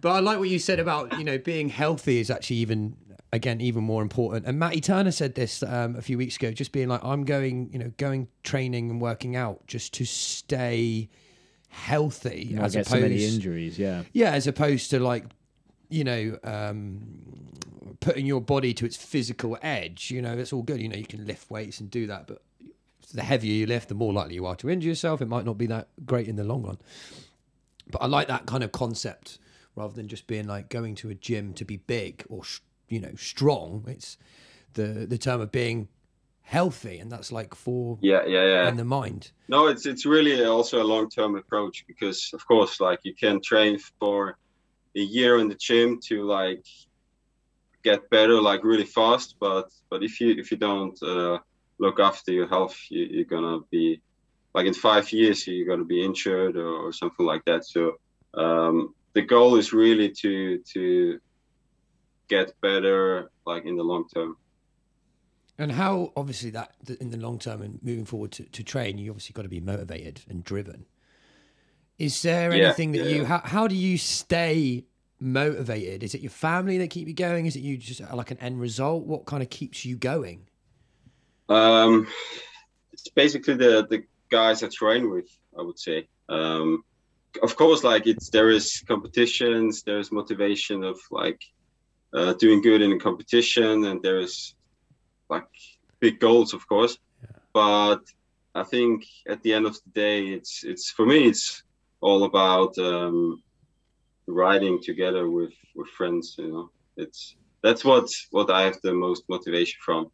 [0.00, 2.96] but i like what you said about you know being healthy is actually even
[3.32, 6.72] again even more important and matty turner said this um, a few weeks ago just
[6.72, 11.08] being like i'm going you know going training and working out just to stay
[11.70, 13.78] healthy I as get so many opposed injuries.
[13.78, 14.02] Yeah.
[14.12, 15.24] Yeah, as opposed to like,
[15.88, 17.00] you know, um,
[18.00, 20.10] putting your body to its physical edge.
[20.10, 20.80] You know, it's all good.
[20.80, 22.42] You know, you can lift weights and do that, but
[23.14, 25.22] the heavier you lift, the more likely you are to injure yourself.
[25.22, 26.78] It might not be that great in the long run.
[27.90, 29.38] But I like that kind of concept
[29.74, 32.60] rather than just being like going to a gym to be big or sh-
[32.90, 33.84] you know strong.
[33.88, 34.18] It's
[34.74, 35.88] the the term of being
[36.42, 39.32] healthy, and that's like for yeah yeah yeah in the mind.
[39.48, 43.40] No, it's it's really also a long term approach because of course like you can
[43.40, 44.36] train for
[44.96, 46.66] a year in the gym to like
[47.82, 51.38] get better like really fast, but but if you if you don't uh,
[51.78, 54.00] look after your health, you, you're gonna be
[54.54, 57.64] like in five years you're gonna be injured or, or something like that.
[57.64, 57.98] So
[58.34, 61.20] um, the goal is really to to
[62.30, 64.36] get better like in the long term.
[65.58, 69.10] And how obviously that in the long term and moving forward to, to train, you
[69.10, 70.86] obviously got to be motivated and driven.
[71.98, 73.16] Is there Yeah, anything that yeah.
[73.16, 74.86] you how, how do you stay
[75.20, 76.02] motivated?
[76.02, 77.44] Is it your family that keep you going?
[77.44, 79.04] Is it you just uh, like an end result?
[79.04, 80.48] What kind of keeps you going?
[81.48, 82.06] Um,
[82.92, 85.28] it's basically the the guys I train with.
[85.58, 86.08] I would say.
[86.28, 86.84] Um,
[87.42, 91.40] of course, like it's there is competitions, there is motivation of like
[92.14, 94.54] uh, doing good in a competition, and there is
[95.28, 95.46] like
[96.00, 96.98] big goals, of course.
[97.52, 98.00] But
[98.54, 101.62] I think at the end of the day, it's it's for me, it's
[102.00, 103.42] all about um,
[104.26, 106.36] riding together with with friends.
[106.38, 110.10] You know, it's that's what what I have the most motivation from.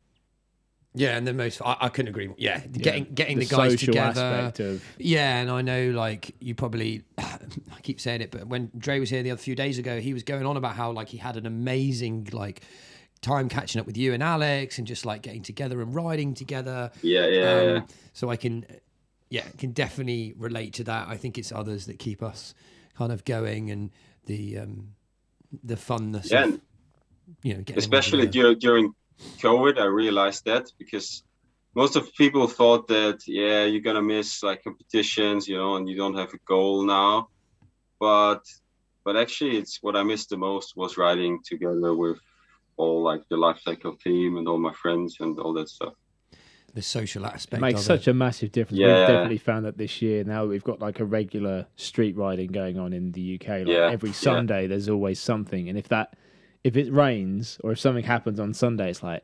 [0.96, 2.36] Yeah, and the most I, I couldn't agree more.
[2.38, 4.20] Yeah, getting getting the, the guys social together.
[4.20, 7.38] aspect of Yeah, and I know like you probably I
[7.82, 10.22] keep saying it, but when Dre was here the other few days ago, he was
[10.22, 12.62] going on about how like he had an amazing like
[13.20, 16.90] time catching up with you and Alex and just like getting together and riding together.
[17.02, 17.72] Yeah, yeah, yeah.
[17.78, 18.64] Um, so I can
[19.28, 21.08] yeah, can definitely relate to that.
[21.08, 22.54] I think it's others that keep us
[22.96, 23.90] kind of going and
[24.24, 24.88] the um
[25.62, 26.60] the funness Yeah, of, and
[27.42, 28.94] you know, getting especially during during
[29.40, 31.22] COVID, I realized that because
[31.74, 35.96] most of people thought that yeah you're gonna miss like competitions you know and you
[35.96, 37.28] don't have a goal now
[38.00, 38.40] but
[39.04, 42.18] but actually it's what i missed the most was riding together with
[42.78, 45.92] all like the life cycle team and all my friends and all that stuff
[46.72, 48.10] the social aspect It makes of such it.
[48.10, 48.78] a massive difference.
[48.78, 48.98] Yeah.
[48.98, 50.24] We've definitely found that this year.
[50.24, 53.48] Now we've got like a regular street riding going on in the UK.
[53.48, 54.14] Like Yeah, every yeah.
[54.14, 55.70] Sunday, there's always something.
[55.70, 56.18] And if that,
[56.64, 59.22] if it rains or if something happens on Sunday, it's like,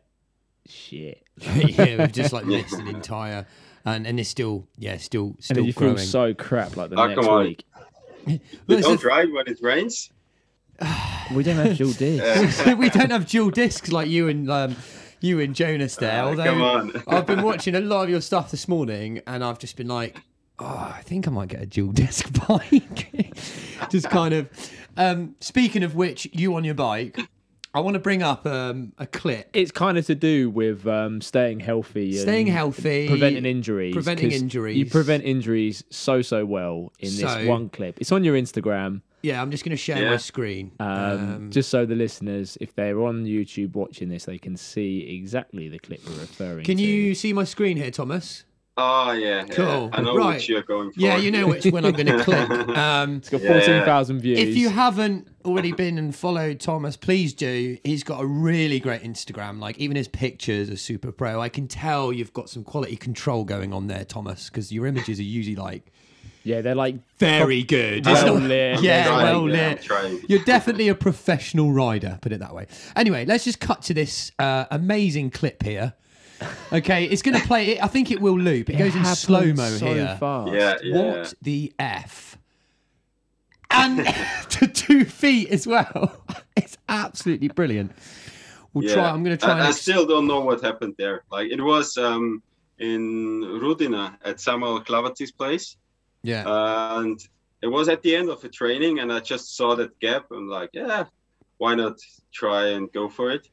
[0.68, 1.22] shit.
[1.38, 2.58] yeah, we've just like Yeah.
[2.62, 3.46] missed an entire,
[3.84, 5.96] and and it's still yeah, still And still then you growing.
[5.96, 7.64] feel so crap like the Oh, next come week.
[8.26, 10.10] you Well, don't a- ride when it rains
[11.34, 12.66] We don't have dual discs.
[12.76, 14.76] we don't have dual discs like you and um,
[15.20, 16.22] you and Jonas there.
[16.22, 19.42] Ah, although come on I've been watching a lot of your stuff this morning, and
[19.44, 20.20] I've just been like,
[20.58, 23.32] oh, I think I might get a dual disc bike.
[23.90, 24.48] just kind of.
[24.96, 27.18] Um, speaking of which, you on your bike,
[27.74, 29.48] I want to bring up um, a clip.
[29.54, 33.94] It's kind of to do with um, staying healthy, Staying and healthy, preventing injuries.
[33.94, 37.98] preventing 'cause You prevent injuries so so well in So- this one clip.
[38.00, 39.00] It's on your Instagram.
[39.22, 40.72] Yeah, I'm just going to share my screen.
[40.80, 45.16] Um, Um, just so the listeners, if they're on YouTube watching this, they can see
[45.16, 46.82] exactly the clip we're referring can to.
[46.82, 48.44] you see my screen here, Thomas?
[48.76, 49.54] Oh yeah, yeah.
[49.54, 49.90] Cool.
[49.92, 50.34] i know Right.
[50.36, 52.48] which you're going for Yeah, you know which one I'm going to click.
[52.76, 53.52] Um, It's got Yeah.
[53.60, 54.38] 14,000 views.
[54.38, 57.76] if you haven't already been and followed Thomas, please do.
[57.84, 59.58] He's got a really great Instagram.
[59.60, 61.40] Like even his pictures are super pro.
[61.40, 65.18] I can tell you've got some quality control going on there, Thomas, because your images
[65.18, 65.92] are usually like
[66.44, 68.04] yeah, they're like very good.
[68.04, 68.82] Well not- lit.
[68.82, 69.86] yeah, Trying, well lit.
[69.92, 70.20] I'm.
[70.28, 72.66] You're definitely a professional rider, put it that way.
[72.96, 75.92] Anyway, let's just cut to this uh, amazing clip here.
[76.72, 77.80] Okay, it's going to play.
[77.80, 78.70] I think it will loop.
[78.70, 80.16] It, It goes in slow mo so here.
[80.18, 80.52] Fast.
[80.52, 82.38] yeah yeah What the f?
[83.70, 84.06] And
[84.50, 86.16] to two feet as well.
[86.54, 87.92] It's absolutely brilliant.
[88.74, 88.94] We'll yeah.
[88.94, 89.08] try.
[89.08, 89.52] I'm going to try.
[89.52, 92.42] I, and I ex- still don't know what happened there like it was um
[92.78, 95.76] in rudina at samuel clavatis place
[96.22, 96.44] yeah.
[96.98, 97.18] and
[97.62, 100.48] it was at the end of the training and i just saw that gap I'm
[100.48, 101.04] like yeah
[101.58, 101.96] why not
[102.32, 103.48] try and go for it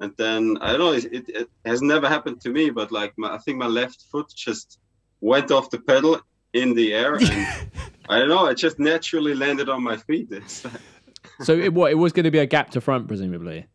[0.00, 3.12] and then i don't know it, it, it has never happened to me but like
[3.16, 4.78] my, i think my left foot just
[5.20, 6.20] went off the pedal
[6.54, 7.24] in the air and
[8.08, 10.30] i don't know it just naturally landed on my feet
[11.42, 11.90] So it, what?
[11.92, 13.66] It was going to be a gap to front, presumably.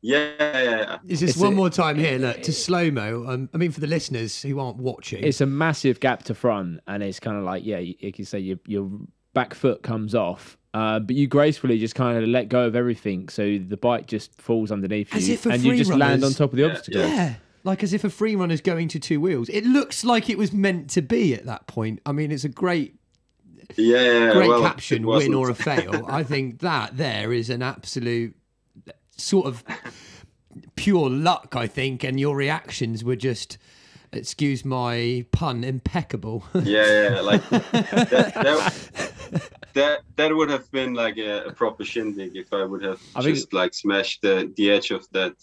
[0.00, 0.98] yeah, yeah, yeah.
[1.06, 2.18] Is this it's one a- more time here?
[2.18, 3.26] Look to slow mo.
[3.26, 6.80] Um, I mean, for the listeners who aren't watching, It's a massive gap to front,
[6.86, 8.90] and it's kind of like yeah, you- like you say, your your
[9.34, 13.28] back foot comes off, uh, but you gracefully just kind of let go of everything,
[13.28, 16.22] so the bike just falls underneath As you, if for and you free just land
[16.24, 17.00] on top of the Yeah, obstacle.
[17.00, 17.34] yeah.
[17.64, 19.48] Like as if a free runner's going to two wheels.
[19.50, 22.00] It looks like it was meant to be at that point.
[22.06, 22.94] I mean, it's a great,
[23.76, 26.06] Yeah, yeah, great well, caption, win or a fail.
[26.08, 28.34] I think that there is an absolute
[29.16, 29.62] sort of
[30.76, 33.58] pure luck, I think, and your reactions were just,
[34.12, 36.44] excuse my pun, impeccable.
[36.54, 37.70] yeah, yeah, like that,
[38.34, 38.74] that,
[39.74, 43.22] that, that would have been like a, a proper shindig if I would have I
[43.22, 45.34] think- just like smashed the, the edge of that.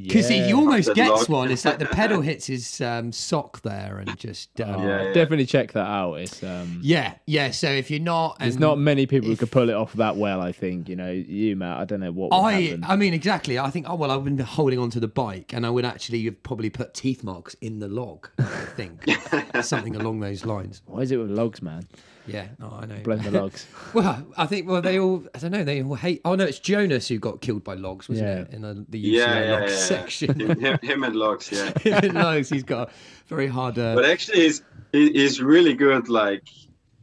[0.00, 0.46] Because Yeah.
[0.46, 1.28] he almost gets log.
[1.28, 1.50] one.
[1.50, 4.60] It's like the pedal hits his um, sock there and just.
[4.60, 5.12] Um, Oh, Yeah, yeah.
[5.12, 6.14] definitely check that out.
[6.20, 7.50] It's um, yeah, yeah.
[7.50, 10.40] So if you're not, there's not many people who could pull it off that well.
[10.40, 11.78] I think you know you, Matt.
[11.78, 12.84] I don't know what I, happen.
[12.86, 13.58] I mean, exactly.
[13.58, 16.40] I think, oh well, I've been holding onto the bike, and I would actually have
[16.44, 18.28] probably put teeth marks in the log.
[18.38, 18.44] I
[18.76, 19.04] think
[19.64, 20.80] something along those lines.
[20.86, 21.88] Why is it with logs, man?
[22.34, 22.96] Yeah, no, I know.
[23.02, 23.66] Blame the logs.
[23.94, 25.24] Well, I think well they all.
[25.34, 25.64] I don't know.
[25.64, 26.20] They all hate.
[26.24, 28.40] Oh no, it's Jonas who got killed by logs, wasn't Yeah.
[28.42, 28.50] it?
[28.52, 30.40] In the, the UCI Yeah, yeah, logs yeah, section.
[30.40, 31.72] Him, him and Logs, yeah.
[31.80, 32.92] Him and logs, he's got a
[33.26, 33.78] very hard.
[33.78, 34.62] Uh, But actually, he's
[34.92, 36.44] he's really good, like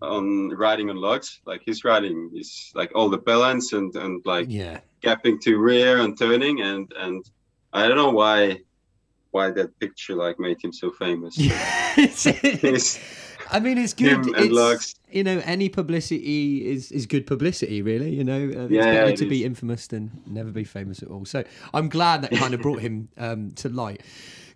[0.01, 1.39] on riding on logs.
[1.45, 5.97] Like his riding is like all the balance and and like yeah, gapping to rear
[5.99, 7.23] and turning and and
[7.73, 8.59] I don't know why
[9.31, 11.35] why that picture like made him so famous.
[11.97, 12.23] It's-
[12.61, 12.99] He's-
[13.51, 14.25] I mean, it's good.
[14.37, 14.95] It's.
[15.11, 18.13] You know, any publicity is is good publicity, really.
[18.13, 21.09] You know, uh, it's Yeah, better it to be infamous than never be famous at
[21.09, 21.25] all.
[21.25, 24.01] So I'm glad that kind of brought him um, to light.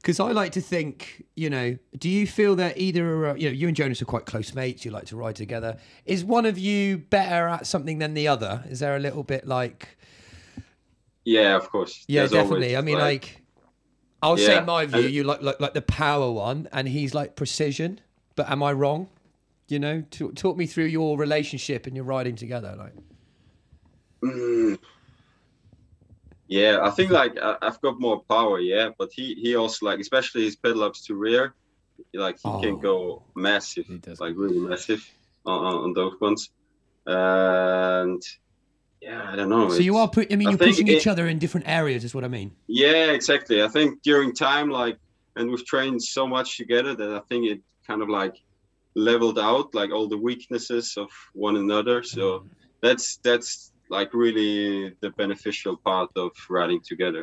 [0.02, 3.54] Because I like to think, you know, do you feel that either, uh, you know,
[3.54, 5.78] you and Jonas are quite close mates, you like to ride together.
[6.06, 8.64] Is one of you better at something than the other?
[8.70, 9.98] Is there a little bit like,
[11.26, 12.06] yeah, of course.
[12.08, 12.78] yeah, There's definitely.
[12.78, 13.42] I mean, like,
[14.22, 17.36] I'll say Yeah, my view, you like, like like the power one, and he's like
[17.36, 18.00] precision.
[18.40, 19.10] But am I wrong?
[19.68, 22.74] You know, talk, talk me through your relationship and your riding together.
[22.78, 22.94] Like,
[24.24, 24.80] Mm.
[26.48, 30.00] Yeah, I think like I- I've got more power, yeah, but he he also like
[30.00, 31.54] especially his pedal ups to rear,
[32.14, 32.62] like he Oh.
[32.62, 34.22] can go massive, He does.
[34.22, 35.06] like really massive
[35.46, 36.50] on, on, those ones,
[37.06, 38.22] and
[39.02, 39.68] yeah, I don't know.
[39.70, 40.32] so you are put.
[40.32, 42.04] I mean, I you're pushing it- each other in different areas.
[42.06, 42.52] Is what I mean.
[42.68, 43.62] Yeah, exactly.
[43.62, 44.98] I think during time, like
[45.36, 48.36] and we've trained so much together that I think it kind of like
[48.96, 52.04] leveled out like all the weaknesses of one another.
[52.04, 52.48] So mm-hmm.
[52.82, 57.22] that's that's like really the beneficial part of riding together.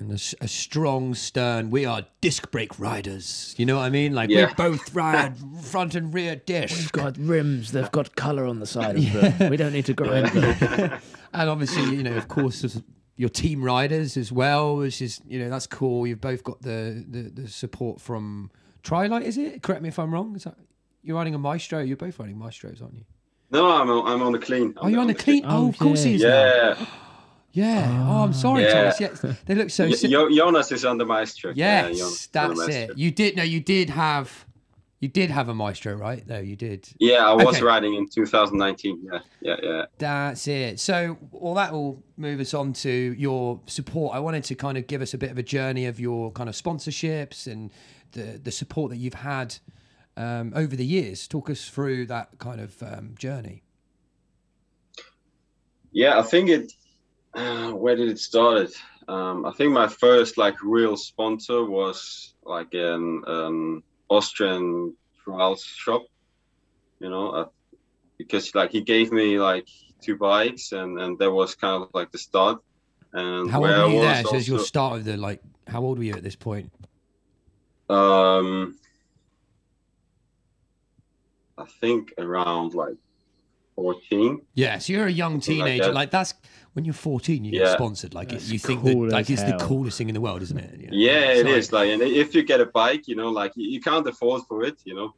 [0.00, 1.70] And a strong, stern.
[1.70, 3.54] We are disc brake riders.
[3.56, 4.12] You know what I mean?
[4.12, 4.48] Like Yeah.
[4.48, 6.76] we both ride front and rear disc.
[6.76, 7.70] We've got rims.
[7.70, 9.50] They've got colour on the side of them.
[9.50, 11.00] We don't need to grind them.
[11.32, 12.82] and obviously, you know, of course, there's
[13.16, 16.08] your team riders as well, which is, you know, that's cool.
[16.08, 18.50] You've both got the the, the support from
[18.84, 19.62] Trilight, is it?
[19.62, 20.36] Correct me if I'm wrong.
[20.36, 20.54] Is that
[21.02, 21.80] you're riding a Maestro?
[21.80, 23.04] You're both riding Maestros, aren't you?
[23.50, 24.74] No, I'm on, I'm on the clean.
[24.76, 25.44] Oh, you're on the clean.
[25.44, 26.08] Oh, Oh, of course yeah.
[26.10, 26.22] he is.
[26.22, 26.28] now.
[26.28, 26.86] Yeah,
[27.52, 28.06] Yeah.
[28.08, 28.32] Oh, I'm ah.
[28.32, 28.72] sorry, Yeah.
[28.92, 29.00] Thomas.
[29.00, 29.86] Yes, they look so.
[29.86, 31.52] Y- si- Jo- Jonas is on the Maestro.
[31.54, 32.92] Yeah, yes, Jonas is on the that's Maestro.
[32.94, 32.98] it.
[32.98, 33.36] You did.
[33.36, 34.46] No, you did have.
[35.00, 36.26] You did have a Maestro, right?
[36.26, 36.88] No, you did.
[36.98, 37.62] Yeah, I was Okay.
[37.62, 39.00] riding in 2019.
[39.12, 39.84] Yeah, yeah, yeah.
[39.98, 40.80] That's it.
[40.80, 44.16] So, well, that will move us on to your support.
[44.16, 46.48] I wanted to kind of give us a bit of a journey of your kind
[46.48, 47.70] of sponsorships and
[48.14, 49.56] the the support that you've had
[50.16, 51.28] um, over the years.
[51.28, 53.62] Talk us through that kind of um, journey.
[55.92, 56.72] Yeah, I think it.
[57.34, 58.72] Uh, where did it started?
[59.08, 66.02] Um, I think my first like real sponsor was like an um, Austrian trials shop.
[67.00, 67.46] You know, uh,
[68.18, 69.68] because like he gave me like
[70.00, 72.58] two bikes, and and that was kind of like the start.
[73.12, 74.24] And How old were you there?
[74.24, 76.72] So, as your start of the like, how old were you at this point?
[77.88, 78.78] Um,
[81.58, 82.94] I think around like
[83.76, 84.40] 14.
[84.54, 85.92] Yeah, so you're a young Something like teenager.
[85.92, 86.34] Like, that's
[86.72, 87.72] when you're 14, you get Yeah.
[87.74, 88.14] sponsored.
[88.14, 90.20] Like, it, That's you think cool that like as it's the coolest thing in the
[90.20, 90.80] world, isn't it?
[90.80, 90.96] You know?
[90.96, 91.58] Yeah, it Sorry.
[91.58, 91.72] is.
[91.72, 94.62] Like, and if you get a bike, you know, like you, you can't afford for
[94.64, 95.14] it, you know,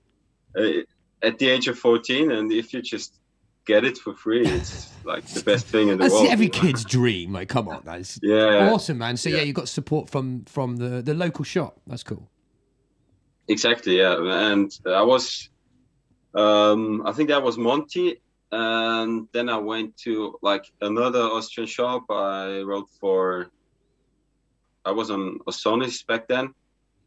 [0.58, 0.82] uh,
[1.26, 3.18] at the age of 14, and if you just
[3.66, 6.28] get it for free, it's like the best thing in the That's world.
[6.30, 7.32] every kid's dream.
[7.32, 9.16] Like, come on, that's Yeah, awesome, man.
[9.16, 9.42] So yeah, Yeah.
[9.44, 11.80] you got support from from the the local shop.
[11.86, 12.30] That's cool.
[13.48, 13.98] Exactly.
[13.98, 14.16] Yeah,
[14.50, 15.50] and I was,
[16.34, 22.04] um, I think that was Monty, and then I went to like another Austrian shop.
[22.10, 23.50] I wrote for.
[24.84, 26.54] I was on Ozonys back then.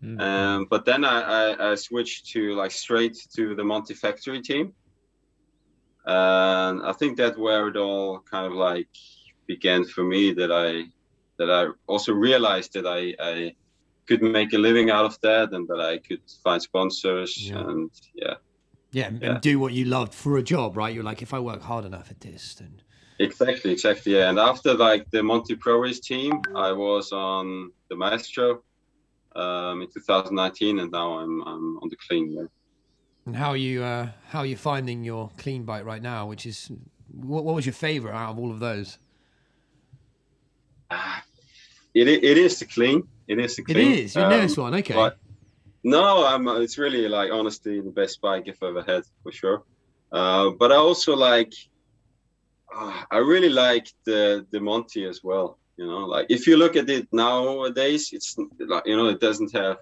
[0.04, 0.22] Mm.
[0.22, 4.74] Um, but then I, I, I switched to like straight to the Monty Factory team.
[6.06, 8.90] And I think that where it all kind of like
[9.48, 10.86] began for me that I
[11.38, 13.56] that I also realized that I, I
[14.10, 17.70] could make a living out of that and that I could find sponsors Yeah.
[17.70, 17.92] and
[18.24, 18.36] yeah
[18.92, 19.38] Yeah, and, Yeah.
[19.50, 20.92] do what you loved for a job, right?
[20.96, 22.74] You're like, if I work hard enough at this, then
[23.28, 26.32] exactly exactly yeah and after like the Monty Pro Race team
[26.68, 28.64] I was on the Maestro
[29.36, 32.48] um, in 2019 and now I'm I'm on the clean yeah.
[33.26, 36.22] and how are you uh, how are you finding your clean bike right now?
[36.32, 36.58] Which is
[37.32, 38.98] what, what was your favorite out of all of those?
[41.94, 43.08] It, it is the clean.
[43.32, 43.92] It is the It clean.
[44.06, 44.74] is your Um, newest one.
[44.82, 45.18] Okay, but-
[45.84, 46.44] No, I'm.
[46.66, 49.64] It's really like honestly the best bike I've ever had for sure.
[50.12, 51.54] Uh, but I also like.
[52.76, 55.48] Uh, I really like the the Monty as well.
[55.78, 58.30] You know, like if you look at it nowadays, it's
[58.74, 59.78] like you know it doesn't have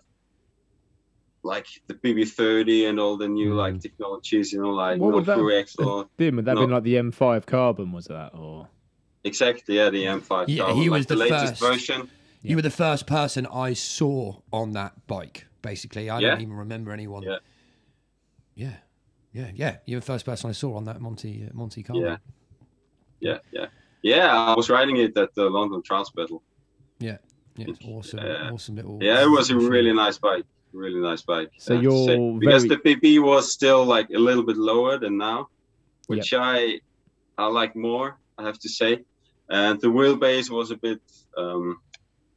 [1.44, 3.58] like the BB30 and all the new Mm.
[3.64, 4.52] like technologies.
[4.54, 6.10] You know, like What no would that- through axle.
[6.18, 6.62] Dim, would that No.
[6.62, 7.92] been like the M5 Carbon?
[7.92, 8.68] Was that or?
[9.24, 9.76] Exactly.
[9.78, 10.46] Yeah, the M5.
[10.48, 11.62] Yeah, carbon, he like was the, the latest first.
[11.88, 12.10] version.
[12.42, 15.48] You were the first person I saw on that bike.
[15.62, 16.30] Basically, I Yeah.
[16.32, 17.24] don't even remember anyone.
[17.24, 17.40] Yeah.
[18.56, 18.76] yeah,
[19.34, 19.78] yeah, yeah.
[19.86, 22.02] You're the first person I saw on that Monty uh, Monte Carlo.
[22.02, 22.18] Yeah.
[23.20, 23.66] Yeah, yeah,
[24.04, 24.38] yeah.
[24.52, 26.44] I was riding it at the London Trials Battle.
[27.00, 27.18] yeah,
[27.58, 28.52] it's awesome, Yeah.
[28.52, 29.00] awesome little.
[29.02, 30.46] Yeah, it was a really nice bike.
[30.74, 31.50] Really nice bike.
[31.58, 32.16] So I have to say.
[32.16, 35.50] you're because the BB was still like a little bit lower than now,
[36.06, 36.80] which I
[37.38, 38.20] I like more.
[38.38, 39.04] I have to say,
[39.50, 41.02] and the wheelbase was a bit
[41.36, 41.80] um,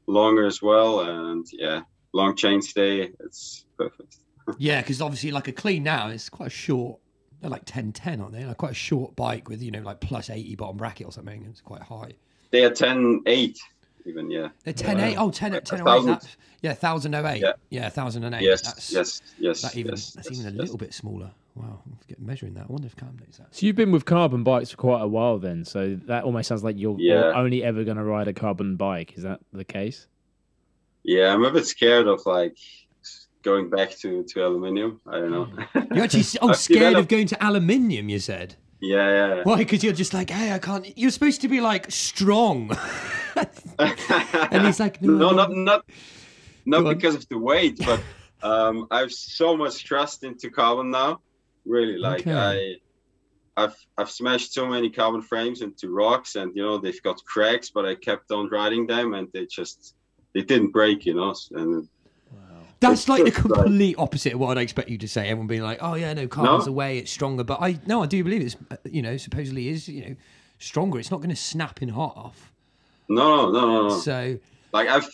[0.07, 1.83] longer as well, and yeah,
[2.13, 3.13] long chainstay.
[3.21, 4.17] It's perfect.
[4.59, 6.99] Yeah, because obviously, like a clean now, it's quite a short.
[7.41, 8.45] They're like 10 10, aren't they?
[8.45, 11.47] Like quite a short bike with, you know, like plus 80 bottom bracket or something.
[11.49, 12.15] It's quite high.
[12.51, 13.59] They are 10 8
[14.07, 14.31] even.
[14.31, 14.49] Yeah.
[14.65, 15.17] They're 10 8.
[15.17, 15.87] Oh, 10, Like 10 a 08.
[15.87, 16.11] thousand.
[16.11, 17.41] That's, yeah, 1008.
[17.41, 17.53] Yeah.
[17.71, 18.43] Yeah, 1008.
[18.43, 18.63] Yes.
[18.63, 19.23] That's, yes.
[19.39, 19.63] Yes.
[19.63, 20.61] That even, yes, that's yes, even a yes.
[20.61, 21.31] little bit smaller.
[21.61, 21.83] Wow.
[21.85, 22.63] I'm get measuring that.
[22.69, 23.55] I wonder if Cam knows that.
[23.55, 25.65] So you've been with carbon bikes for quite a while then.
[25.65, 27.15] So that almost sounds like you're, Yeah.
[27.15, 29.15] you're only ever going to ride a carbon bike.
[29.17, 30.07] Is that the case?
[31.03, 32.57] Yeah, I'm a bit scared of like
[33.43, 35.01] going back to to aluminium.
[35.07, 35.49] I don't know.
[35.95, 38.57] You're actually oh, scared of going to aluminium, you said?
[38.83, 39.43] yeah, yeah.
[39.45, 39.57] Why?
[39.59, 40.97] Because you're just like, hey, I can't.
[40.97, 42.71] You're supposed to be like strong.
[43.79, 45.85] and he's like, no, no, not not
[46.67, 46.95] not Go on.
[46.95, 48.01] because of the weight, but
[48.43, 51.21] um, I have so much trust into carbon now.
[51.67, 52.79] Really, like Okay.
[53.57, 57.25] I, I've I've smashed so many carbon frames into rocks, and you know they've got
[57.25, 59.95] cracks, but I kept on riding them, and they just
[60.35, 61.35] they didn't break, you know.
[61.53, 61.89] And
[62.81, 65.29] That's like the just like- complete opposite of what I'd expect you to say.
[65.29, 66.73] Everyone being like, "Oh yeah, no, carbon's No.
[66.73, 69.89] away, it's stronger." But I no, I do believe it's uh, you know supposedly is
[69.89, 70.17] you know
[70.59, 70.99] stronger.
[70.99, 72.53] It's not going to snap in half.
[73.09, 73.99] No, no, no, no.
[73.99, 74.39] So
[74.73, 75.09] like I've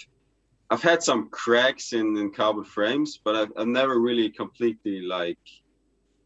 [0.71, 5.39] I've had some cracks in, in carbon frames, but I've, I've never really completely like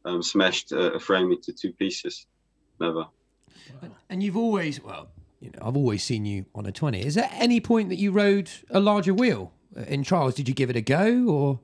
[0.05, 2.27] um, smashed a, a frame into two pieces.
[2.81, 3.07] Never.
[4.09, 5.09] and you've always well,
[5.41, 7.05] you know, I've always seen you on a twenty.
[7.05, 10.35] Is there any point that you rode a larger wheel uh, in trials?
[10.35, 11.61] Did you give it a go or?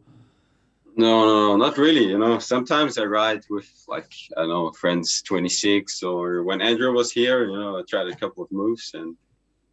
[0.99, 2.07] No, no, no, not really.
[2.07, 6.93] You know, sometimes I ride with like I don't know friends 26, or when Andrew
[6.93, 9.15] was here, you know, I tried a couple of moves and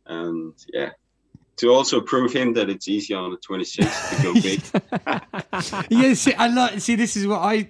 [0.05, 0.91] and yeah,
[1.58, 4.62] to also prove him that it's easy on a 26 to go big.
[5.89, 6.80] yeah, see, I like.
[6.80, 7.70] See, this is what I.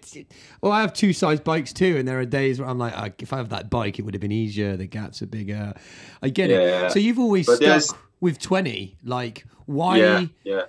[0.61, 3.09] Well, I have two size bikes too, and there are days where I'm like, uh,
[3.19, 4.77] if I have that bike, it would have been easier.
[4.77, 5.73] The gaps are bigger.
[6.21, 6.85] I get Yeah.
[6.87, 6.91] it.
[6.91, 8.95] So you've always But stuck there's- with twenty.
[9.03, 9.97] Like, why?
[9.97, 10.61] yeah, yeah.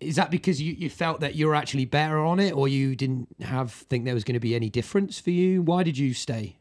[0.00, 2.94] Is that because you, you felt that you were actually better on it, or you
[2.94, 5.62] didn't have think there was going to be any difference for you?
[5.62, 6.56] Why did you stay?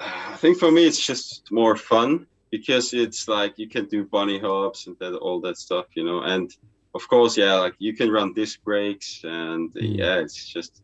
[0.00, 4.38] I think for me it's just more fun because it's like you can do bunny
[4.38, 6.20] hops and that, all that stuff, you know.
[6.22, 6.54] And
[6.94, 9.98] of course, yeah, like you can run disc brakes, and Mm.
[9.98, 10.82] yeah, it's just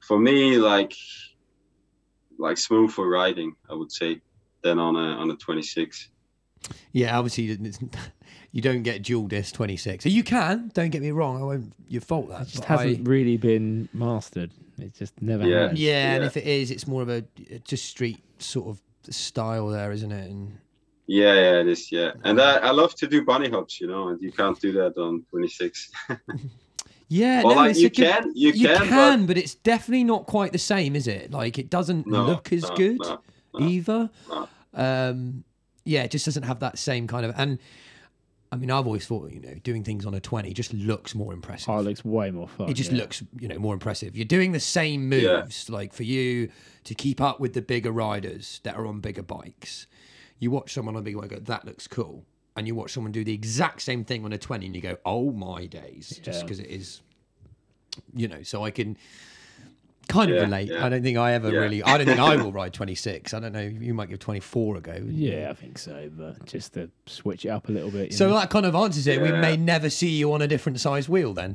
[0.00, 0.94] for me like
[2.38, 4.20] like smoother riding, I would say,
[4.62, 6.10] than on a on a 26.
[6.92, 7.72] Yeah, obviously you
[8.52, 10.06] you don't get dual disc twenty six.
[10.06, 10.70] You can.
[10.74, 11.40] Don't get me wrong.
[11.40, 11.72] I won't.
[11.88, 12.42] You fault that.
[12.42, 14.50] It just hasn't I- really been mastered.
[14.78, 15.68] It just never Yeah.
[15.68, 15.78] has.
[15.80, 17.24] Yeah, and if it is, it's more of a
[17.64, 18.80] just street sort of
[19.14, 20.30] style there, isn't it?
[20.30, 20.58] And
[21.06, 21.92] Yeah, yeah, it is.
[21.92, 24.72] Yeah, and I, I love to do bunny hops, you know, and you can't do
[24.72, 25.90] that on 26.
[27.08, 29.36] yeah, Well, no, like you good- can, you, You can, can, but...
[29.36, 31.30] it's definitely not quite the same, is it?
[31.30, 33.20] Like it doesn't no, look as no, good no,
[33.54, 33.66] no.
[33.66, 34.10] either.
[34.28, 34.48] no.
[34.72, 35.44] Um,
[35.84, 37.34] yeah, it just doesn't have that same kind of.
[37.36, 37.58] And
[38.50, 41.32] I mean, I've always thought you know doing things on a twenty just looks more
[41.32, 41.68] impressive.
[41.68, 42.68] Oh, it looks way more fun.
[42.68, 42.98] it just yeah.
[42.98, 44.16] looks you know more impressive.
[44.16, 46.50] You're doing the same moves, like for you
[46.84, 49.86] to keep up with the bigger riders that are on bigger bikes.
[50.44, 52.22] You watch someone on a big bike, go, that looks cool,
[52.54, 54.98] and you watch someone do the exact same thing on a twenty, and you go,
[55.06, 56.42] oh my days, just Yeah.
[56.42, 57.00] because it is,
[58.14, 58.42] you know.
[58.42, 58.98] So I can
[60.06, 60.68] kind of Yeah, relate.
[60.68, 60.84] yeah.
[60.84, 61.60] I don't think I ever Yeah.
[61.60, 61.82] really.
[61.82, 63.32] I don't think I will ride twenty six.
[63.32, 63.62] I don't know.
[63.62, 65.02] You might give twenty four a go.
[65.08, 66.10] Yeah, I think so.
[66.14, 68.12] But just to switch it up a little bit.
[68.12, 68.34] So know.
[68.34, 69.22] that kind of answers it.
[69.22, 71.54] We may never see you on a different size wheel then.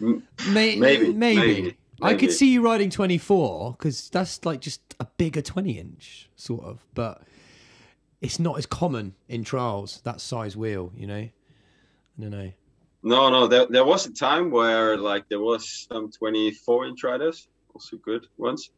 [0.00, 0.22] Mm,
[0.52, 1.14] may- Maybe, maybe.
[1.62, 6.28] maybe, I could see you riding 24 because that's like just a bigger 20 inch,
[6.36, 6.84] sort of.
[6.94, 7.22] But
[8.24, 11.14] it's not as common in trials, that size wheel, you know?
[11.14, 11.32] I
[12.18, 12.52] don't know.
[13.02, 17.48] No, no, there, there was a time where like there was some 24 inch riders,
[17.74, 18.70] also good ones.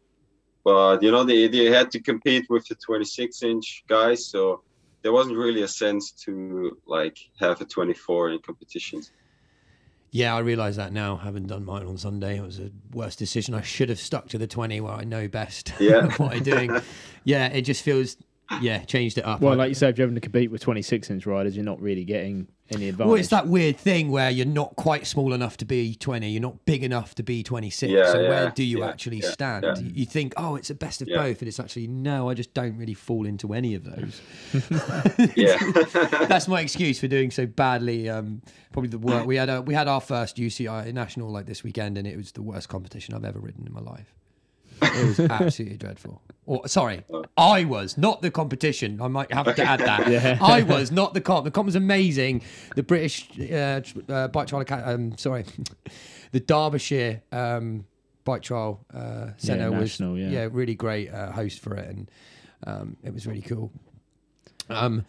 [0.64, 4.62] But you know, they, they had to compete with the 26 inch guys, so
[5.02, 9.12] there wasn't really a sense to like have a 24 in competitions.
[10.10, 12.38] Yeah, I realise that now, having done mine on Sunday.
[12.38, 13.54] It was a worst decision.
[13.54, 16.06] I should have stuck to the 20 where I know best Yeah.
[16.16, 16.80] what I'm doing.
[17.24, 18.16] Yeah, it just feels,
[18.60, 19.40] yeah, changed it up.
[19.40, 21.80] well, like you say, if you're having to compete with 26 inch riders, you're not
[21.80, 23.08] really getting any advantage.
[23.10, 26.42] Well, it's that weird thing where you're not quite small enough to be 20, you're
[26.42, 27.92] not big enough to be 26.
[27.92, 29.64] Yeah, so where do you yeah, actually yeah, stand?
[29.64, 29.78] yeah.
[29.78, 31.18] You you think, oh, it's the best of Yeah.
[31.22, 32.28] both, and it's actually no.
[32.28, 34.20] I just don't really fall into any of those.
[35.36, 35.58] Yeah.
[36.28, 38.08] That's my excuse for doing so badly.
[38.08, 38.42] Um,
[38.72, 41.96] probably the work We had a, we had our first UCI national like this weekend,
[41.98, 44.14] and it was the worst competition I've ever ridden in my life.
[44.82, 46.20] It was absolutely dreadful.
[46.46, 47.02] Or sorry,
[47.36, 49.00] I was not the competition.
[49.02, 50.06] I might have to add that.
[50.16, 50.38] Yeah.
[50.40, 51.44] I was not the comp.
[51.44, 52.42] The comp was amazing.
[52.76, 55.44] The British uh, uh, bike trial, um, sorry,
[56.32, 57.86] the Derbyshire um,
[58.24, 60.48] bike trial uh, centre was national, yeah.
[60.52, 62.10] really great uh, host for it, and
[62.66, 63.72] um, it was really cool.
[64.68, 65.04] Um,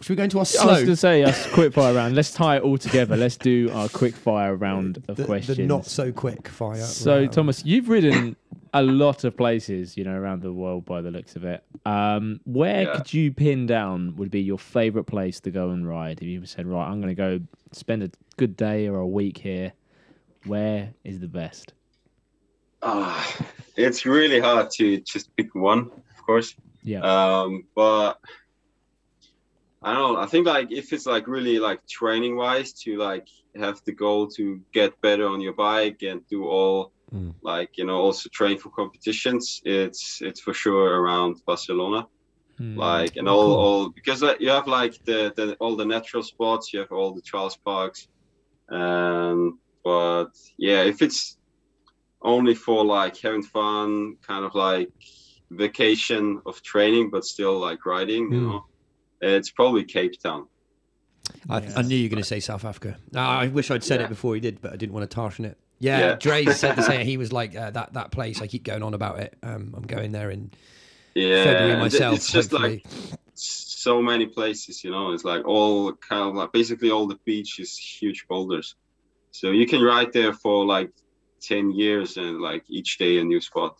[0.00, 0.62] should we go into our slow?
[0.62, 2.14] I was going to say, us quick fire round.
[2.14, 3.16] Let's tie it all together.
[3.16, 5.56] Let's do our quick fire round of the, questions.
[5.56, 6.76] the not so quick fire.
[6.76, 7.32] So, round.
[7.32, 8.36] Thomas, you've ridden
[8.72, 11.64] a lot of places, you know, around the world by the looks of it.
[11.86, 12.96] Um, where Yeah.
[12.96, 16.18] could you pin down would be your favourite place to go and ride?
[16.20, 17.40] If you said, right, I'm going to go
[17.72, 19.72] spend a good day or a week here,
[20.46, 21.74] where is the best?
[22.82, 23.36] Ah,
[23.76, 26.54] it's really hard to just pick one, of course.
[26.82, 27.00] Yeah.
[27.00, 28.18] Um, but
[29.82, 30.20] I don't know.
[30.20, 34.28] I think like if it's like really like training wise to like have the goal
[34.28, 37.34] to get better on your bike and do all Mm.
[37.42, 42.06] like you know also train for competitions, it's it's for sure around Barcelona.
[42.58, 42.76] Hmm.
[42.76, 43.56] Like and Oh, all cool.
[43.64, 47.22] all because you have like the, the all the natural spots, you have all the
[47.22, 48.08] trials parks,
[48.70, 51.36] um, but yeah, if it's
[52.20, 54.90] only for like having fun, kind of like
[55.50, 58.46] vacation of training, but still like riding, you Mm.
[58.48, 58.64] know,
[59.20, 60.46] it's probably Cape Town.
[61.48, 62.96] I, I knew you were going to say South Africa.
[63.12, 64.06] No, I wish I'd said Yeah.
[64.06, 65.58] it before you did, but I didn't want to tartan it.
[65.80, 66.14] Yeah, Yeah.
[66.16, 67.06] Dre said the same.
[67.12, 68.40] He was like uh, that that place.
[68.42, 69.36] I keep going on about it.
[69.42, 70.50] Um, I'm going there in
[71.14, 72.16] Yeah, February myself.
[72.16, 72.82] It's just hopefully.
[72.84, 75.12] like so many places, you know.
[75.12, 78.74] It's like all kind of like basically all the beach is huge boulders,
[79.30, 80.90] so you can ride there for like
[81.40, 83.76] ten years and like each day a new spot.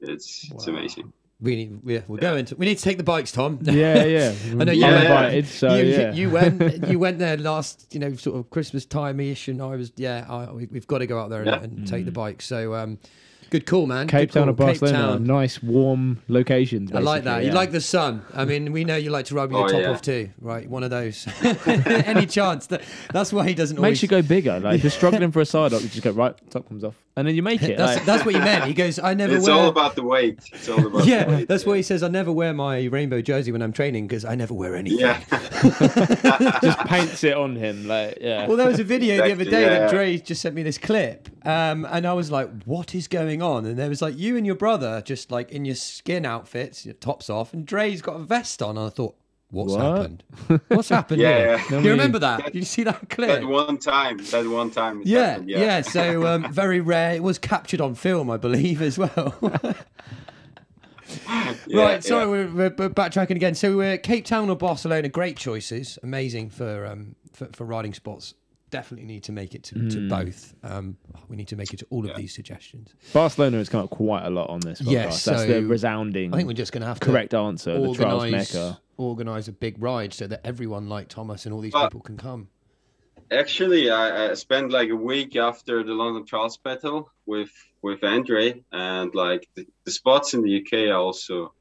[0.00, 1.12] It's it's amazing.
[1.40, 3.58] We need we, we're going to we need to take the bikes, Tom.
[3.62, 4.34] Yeah, yeah.
[4.46, 6.12] I know I'm you- invited, so you, yeah.
[6.12, 9.76] you went you went there last you know sort of Christmas time ish, and I
[9.76, 11.62] was yeah I, we, we've got to go out there and, Yeah.
[11.62, 12.42] and take the bike.
[12.42, 12.98] So um,
[13.50, 14.08] good call, man.
[14.08, 14.66] Cape Good Town or call.
[14.72, 15.24] Cape Barcelona, Town.
[15.24, 16.90] nice warm locations.
[16.92, 17.36] I like that.
[17.36, 18.22] basically, You like the sun.
[18.34, 19.90] I mean, we know you like to rub with your Oh, top yeah.
[19.90, 20.68] off too, right?
[20.68, 21.26] One of those.
[21.66, 22.82] Any chance that
[23.12, 23.92] that's why he doesn't always.
[23.92, 24.58] Makes you go bigger.
[24.58, 26.34] Like if you're struggling for a side up, you just go right.
[26.50, 27.76] Top comes off, and then you make it.
[27.76, 28.64] That's like- that's what you meant.
[28.64, 29.54] He goes, I never It's wear.
[29.56, 30.38] all about the weight.
[30.52, 31.48] It's all about the yeah, weight.
[31.48, 32.02] that's what he says.
[32.02, 35.00] I never wear my rainbow jersey when I'm training because I never wear anything.
[35.00, 35.20] Yeah,
[36.62, 37.86] just paints it on him.
[37.86, 38.46] Like yeah.
[38.46, 39.88] Well, there was a video the other Exactly, day that yeah.
[39.90, 43.66] Dre just sent me this clip, um, and I was like, "What is going on?"
[43.66, 46.94] And there was like you and your brother just like in your skin outfits, your
[46.94, 48.76] tops off, and Dre's got a vest on.
[48.78, 49.16] And I thought,
[49.50, 49.80] "What's What?
[49.80, 50.24] happened?
[50.68, 51.68] What's happened Yeah, here?" yeah.
[51.68, 52.44] Do No, you remember that?
[52.46, 53.40] Did you see that clip?
[53.40, 54.18] that one time.
[54.18, 55.02] That one time.
[55.04, 57.14] yeah, happened, yeah, So um, very rare.
[57.14, 59.34] It was captured on film, I believe, as well.
[61.66, 62.04] Yeah, right.
[62.04, 62.30] Sorry, yeah.
[62.30, 63.54] we're, we're, we're backtracking again.
[63.54, 65.08] So we're Cape Town or Barcelona.
[65.08, 65.98] Great choices.
[66.02, 68.34] Amazing for um for, for riding spots.
[68.70, 70.54] Definitely need to make it to, to both.
[70.62, 72.92] Um, we need to make it to all of these suggestions.
[73.14, 74.90] Barcelona has come up quite a lot on this podcast.
[74.90, 77.72] Yes, That's so the resounding I think we're just going to have to correct answer.
[77.80, 78.78] The trials organize mecca.
[78.98, 82.48] Organize a big ride so that everyone like Thomas and all these people can come.
[83.30, 87.50] Actually, I, I spent like a week after the London Trials Battle with
[87.82, 91.52] with Andre, and like the, the spots in the UK are also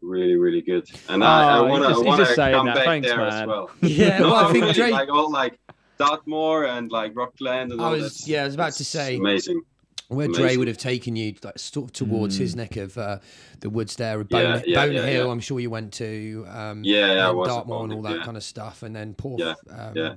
[0.00, 0.88] really really good.
[1.08, 2.74] And I, I Oh, wanna he's I wanna just come that.
[2.76, 3.70] back Thanks, there as well.
[3.82, 4.92] Yeah, No, well, I think really, Drake.
[4.92, 5.58] like all like
[5.98, 8.26] Dartmoor and like Rockland and I all was- that.
[8.28, 9.62] yeah, I was about to say- amazing.
[10.08, 13.18] Where Dre would have taken you, like sort of towards his neck of uh,
[13.60, 15.30] the woods there, Bone, Yeah, yeah, Bone yeah, Hill.
[15.30, 16.46] I'm sure you went to.
[16.48, 19.40] Um, Yeah, and Dartmoor and all that kind of stuff, and then Port.
[19.40, 20.14] Yeah, um, yeah.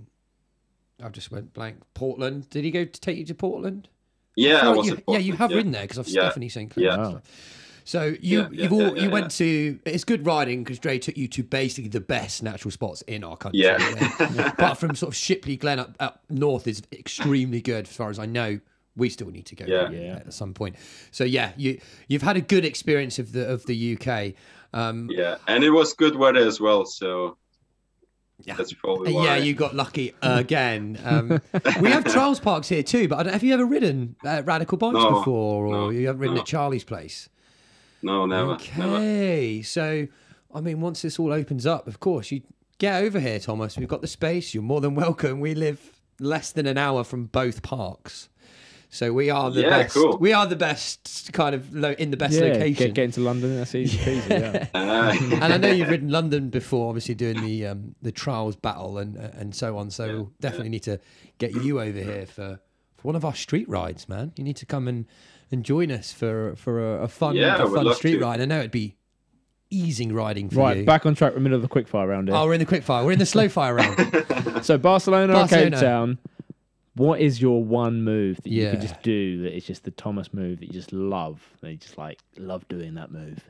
[1.04, 1.78] I've just went blank.
[1.94, 2.50] Portland.
[2.50, 3.90] Did he go to take you to Portland?
[4.36, 6.78] Yeah, I like you, yeah, you have ridden there because I've seen clips.
[6.78, 7.20] Yeah.
[7.86, 11.44] So you you've all you went to it's good riding because Dre took you to
[11.44, 13.62] basically the best natural spots in our country.
[13.62, 14.48] Yeah.
[14.54, 18.18] apart from sort of Shipley Glen up, up north is extremely good as far as
[18.18, 18.60] I know.
[18.98, 19.90] We still need to go Yeah.
[19.90, 20.16] there Yeah.
[20.26, 20.76] at some point.
[21.12, 24.34] So yeah, you you've had a good experience of the of the UK.
[24.74, 27.38] Um, Yeah, and it was good weather as well, so
[28.44, 28.56] Yeah.
[28.56, 29.26] that's probably why.
[29.26, 31.00] Yeah, you got lucky again.
[31.04, 31.42] Um,
[31.82, 34.78] we have trials parks here too, but I don't, have you ever ridden uh, radical
[34.78, 36.42] bikes No, before, or no, you haven't ridden no.
[36.42, 37.30] at Charlie's place?
[38.02, 38.96] No, never, never.
[38.98, 40.08] Okay, so
[40.54, 42.42] I mean, once this all opens up, of course, you
[42.78, 43.78] get over here, Thomas.
[43.78, 44.54] We've got the space.
[44.54, 45.40] You're more than welcome.
[45.40, 45.80] We live
[46.20, 48.30] less than an hour from both parks,
[48.96, 49.94] so we are the Yeah, best.
[49.96, 50.18] cool.
[50.18, 52.88] We are the best kind of lo- in the best yeah, location.
[52.88, 53.56] Get, get into London.
[53.58, 54.30] That's easy peasy.
[54.30, 54.68] Yeah.
[54.74, 58.98] Uh, and I know you've ridden London before, obviously doing the um, the trials battle
[58.98, 59.90] and and so on.
[59.92, 61.00] So we'll definitely need to
[61.38, 62.60] get you over here for,
[62.98, 64.32] for one of our street rides, man.
[64.38, 65.06] You need to come and,
[65.52, 68.22] and join us for for a, a fun Yeah, I a fun street to.
[68.22, 68.42] ride.
[68.42, 68.96] I know it'd be
[69.72, 70.86] easing riding for Right, you.
[70.86, 71.32] back on track.
[71.34, 72.38] We're in the middle of the quickfire round here.
[72.38, 73.04] Oh, we're in the quickfire.
[73.04, 74.24] We're in the slow fire round.
[74.66, 76.18] So Barcelona, or Cape Town.
[76.96, 78.72] What is your one move that you Yeah.
[78.72, 81.42] can just do that is just the Thomas move that you just love?
[81.62, 83.50] That you just like love doing that move.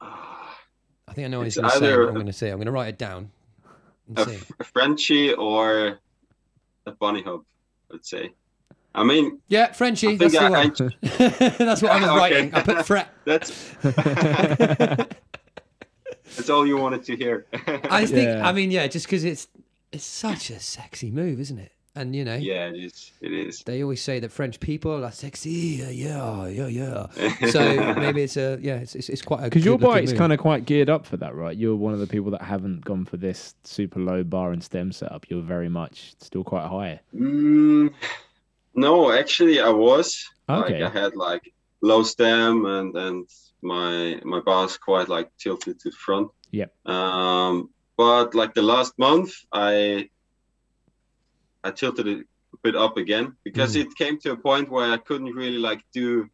[0.00, 1.86] I think I know what he's going to say.
[1.86, 2.50] either- what I'm going to say.
[2.50, 3.30] I'm going to write it down.
[4.08, 4.34] And a, see.
[4.36, 5.98] f- a Frenchie or
[6.86, 7.44] a bunny hop,
[7.92, 8.32] I'd say.
[8.94, 10.08] I mean, Yeah, Frenchie.
[10.08, 10.72] I That's think the I, one.
[11.02, 12.16] I, that's what I was Okay.
[12.18, 12.54] writing.
[12.54, 13.08] I put fret.
[13.24, 13.74] that's
[16.36, 17.46] that's all you wanted to hear.
[17.52, 18.26] I think.
[18.28, 18.46] Yeah.
[18.46, 19.46] I mean, yeah, just because it's
[19.92, 21.72] it's such a sexy move, isn't it?
[21.96, 23.10] And you know, yeah, it is.
[23.20, 23.62] It is.
[23.64, 25.50] they always say that French people are sexy.
[25.50, 27.48] Yeah, yeah, yeah, yeah.
[27.50, 30.32] So maybe it's a yeah, it's it's, it's quite a Because your good-looking bike's kind
[30.32, 31.56] of quite geared up for that, right?
[31.56, 34.92] You're one of the people that haven't gone for this super low bar and stem
[34.92, 35.28] setup.
[35.28, 37.00] You're very much still quite high.
[37.12, 37.92] Mm,
[38.74, 40.28] no, actually, I was.
[40.48, 40.82] Okay.
[40.82, 43.28] Like I had like low stem and and
[43.62, 46.30] my my bar's quite like tilted to the front.
[46.52, 46.66] Yeah.
[46.86, 50.08] Um, but like the last month, I
[51.64, 53.82] I tilted it a bit up again because Mm.
[53.82, 56.28] it came to a point where I couldn't really like do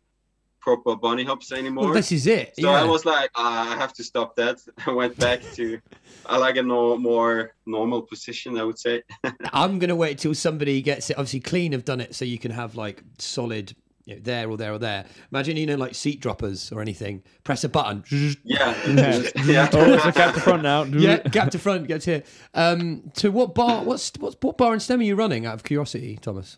[0.61, 1.85] proper bunny hops anymore.
[1.85, 2.55] Well, this is it.
[2.59, 2.81] so yeah.
[2.83, 4.59] I was like, ah, I have to stop that.
[4.87, 5.81] I went back to
[6.27, 9.03] I like a no, more normal position, I would say.
[9.53, 11.15] I'm gonna wait till somebody gets it.
[11.19, 13.75] Obviously, clean have done it, so you can have like solid
[14.07, 15.05] you know, there or there or there.
[15.31, 17.23] Imagine you know like seat droppers or anything.
[17.45, 18.05] Press a button.
[18.45, 19.23] Yeah, Yeah.
[19.45, 19.69] yeah.
[19.75, 20.85] Oh, it's a gap to front now.
[20.85, 22.23] yeah, gap to front, gap to here.
[22.55, 23.85] Um, to what bar?
[23.85, 25.45] What's what's what bar and stem are you running?
[25.45, 26.57] Out of curiosity, Thomas.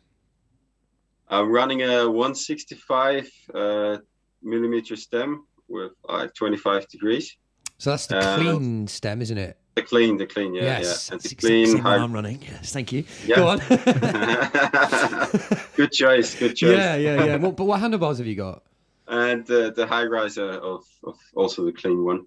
[1.31, 3.97] I'm running a 165 uh,
[4.43, 7.37] millimeter stem with like 25 degrees.
[7.79, 9.59] So that's the Uh, clean stem, isn't it?
[9.83, 11.15] The clean, the clean, yeah, yes, yeah.
[11.15, 11.87] And the exactly clean the same.
[11.87, 12.43] I'm running.
[12.43, 13.05] Yes, thank you.
[13.27, 13.37] Yeah.
[13.37, 13.59] Go on.
[15.77, 16.77] good choice, good choice.
[16.77, 17.37] yeah, yeah, yeah.
[17.45, 18.63] What, but what handlebars have you got?
[19.07, 22.27] And uh, the high riser of, of also the clean one.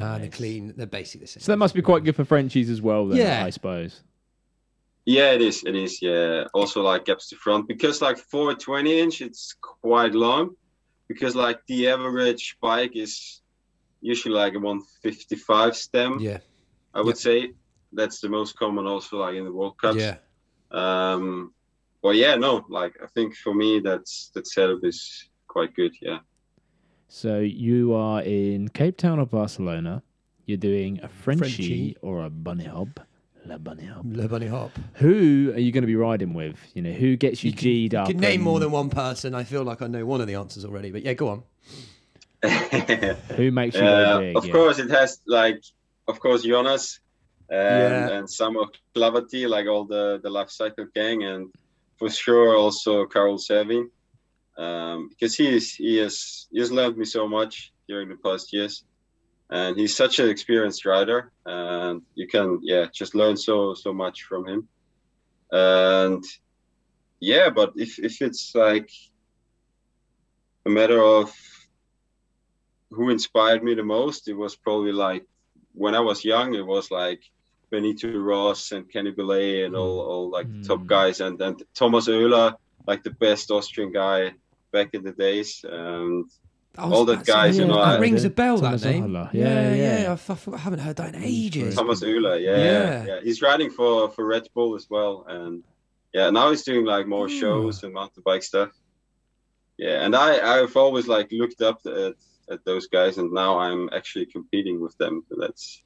[0.00, 0.74] Ah, the clean.
[0.76, 1.40] They're basically the same.
[1.40, 3.44] So that must be quite good for Frenchies as well, then, Yeah.
[3.44, 4.02] I suppose.
[5.06, 5.62] Yeah, it is.
[5.64, 6.00] It is.
[6.02, 6.44] Yeah.
[6.54, 10.54] Also, like gaps to front because like for a 20 inch, it's quite long.
[11.08, 13.42] Because like the average bike is
[14.00, 16.18] usually like a 155 stem.
[16.20, 16.38] Yeah,
[16.94, 17.52] I would say
[17.92, 18.86] that's the most common.
[18.86, 19.98] Also, like in the World Cups.
[19.98, 20.16] yeah.
[20.70, 21.52] Um.
[22.02, 22.34] Well, yeah.
[22.36, 22.64] No.
[22.68, 25.92] Like I think for me, that's that setup is quite good.
[26.00, 26.18] Yeah.
[27.08, 30.02] So you are in Cape Town or Barcelona.
[30.46, 31.96] You're doing a Frenchie, Frenchie.
[32.02, 33.00] or a bunny hop.
[33.46, 34.04] La bunny hop.
[34.06, 34.72] Le bunny hop.
[34.94, 36.56] Who are you going to be riding with?
[36.74, 38.06] You know, who gets you, You can- G'd You up?
[38.08, 39.34] could name and more than one person.
[39.34, 41.42] I feel like I know one of the answers already, but yeah, go on.
[43.36, 44.36] Who makes you go Uh, big?
[44.36, 44.52] of yeah.
[44.52, 45.62] course, it has like,
[46.06, 47.00] of course, Jonas
[47.50, 48.16] and, Yeah.
[48.18, 51.52] and some of Clavati, like all the the life cycle gang, and
[51.98, 53.90] for sure also Carol Servin,
[54.56, 58.52] um, because he is he has he has learned me so much during the past
[58.52, 58.84] years,
[59.50, 64.22] and he's such an experienced rider, and you can yeah just learn so so much
[64.24, 64.68] from him,
[65.52, 66.24] and
[67.20, 68.90] yeah, but if if it's like
[70.66, 71.32] a matter of
[72.90, 75.26] who inspired me the most, it was probably like
[75.74, 77.22] when I was young, it was like
[77.70, 80.86] Benito Ros and Kenny Belaey and all, all like the top Mm.
[80.86, 82.54] guys, and then Thomas Oehler,
[82.86, 84.32] like the best Austrian guy
[84.72, 85.64] back in the days.
[85.68, 86.26] And
[86.76, 88.58] I was All the about to say, guys, you know, that I- rings a bell.
[88.58, 89.12] Thomas that name.
[89.14, 90.02] Yeah, Yeah, yeah.
[90.02, 90.08] yeah.
[90.10, 91.74] I, f- I haven't heard that in ages.
[91.76, 92.64] Thomas Oehler, yeah, Yeah.
[92.64, 95.62] yeah, yeah, he's riding for for Red Bull as well, and
[96.12, 97.38] yeah, now he's doing like more Hmm.
[97.40, 98.70] shows and mountain bike stuff.
[99.78, 100.28] Yeah, and I
[100.62, 102.14] I've always like looked up at
[102.50, 105.24] at those guys, and now I'm actually competing with them.
[105.28, 105.82] So that's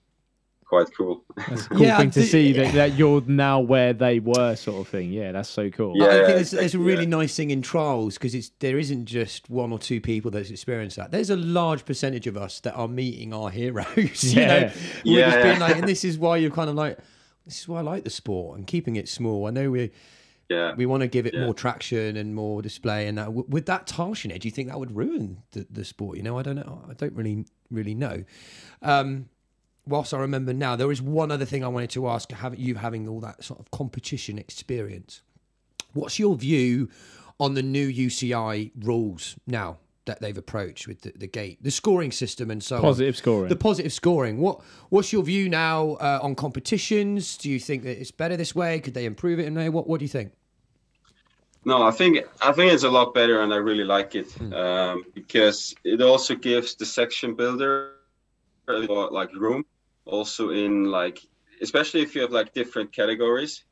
[0.64, 1.24] quite cool.
[1.48, 4.54] That's a cool Yeah, thing to do- see that, that you're now where they were,
[4.54, 5.11] sort of thing.
[5.12, 5.94] Yeah, that's so cool.
[5.96, 7.09] Yeah, I think there's, there's a really yeah.
[7.09, 10.96] nice thing in trials because it's there isn't just one or two people that's experienced
[10.96, 11.11] that.
[11.11, 14.24] There's a large percentage of us that are meeting our heroes.
[14.34, 14.72] you know, Yeah.
[15.04, 15.42] we're just Yeah.
[15.42, 16.98] being like, and this is why you're kind of like,
[17.46, 19.46] this is why I like the sport and keeping it small.
[19.46, 19.90] I know we
[20.49, 20.74] Yeah.
[20.74, 21.44] we want to give it Yeah.
[21.44, 24.68] more traction and more display, and that W- with that Tarshan edge, do you think
[24.68, 26.16] that would ruin the, the sport?
[26.16, 26.82] You know, I don't know.
[26.88, 28.24] I don't really really know.
[28.82, 29.28] Um,
[29.86, 32.30] whilst I remember now, there is one other thing I wanted to ask.
[32.32, 35.22] Having you having all that sort of competition experience,
[35.92, 36.88] what's your view
[37.40, 42.11] on the new UCI rules now that they've approached with the, the gate, the scoring
[42.11, 42.82] system, and so on?
[42.82, 43.49] Positive scoring.
[43.51, 44.38] The positive scoring.
[44.38, 47.36] What What's your view now uh, on competitions?
[47.36, 48.80] Do you think that it's better this way?
[48.80, 49.68] Could they improve it in a?
[49.68, 50.32] What What do you think?
[51.68, 54.52] No, I think I think it's a lot better, and I really like it Hmm.
[54.54, 57.92] um, because it also gives the section builder
[58.66, 59.64] like room,
[60.06, 61.18] also in like
[61.60, 63.64] especially if you have like different categories,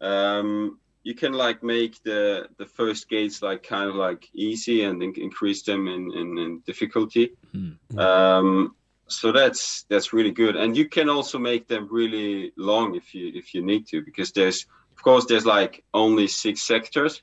[0.00, 5.02] um, you can like make the the first gates like kind of like easy and
[5.02, 7.24] in- increase them in in, in difficulty.
[7.52, 7.98] Hmm.
[7.98, 8.76] Um,
[9.08, 13.30] so that's that's really good, and you can also make them really long if you
[13.40, 17.22] if you need to, because there's of course there's like only six sectors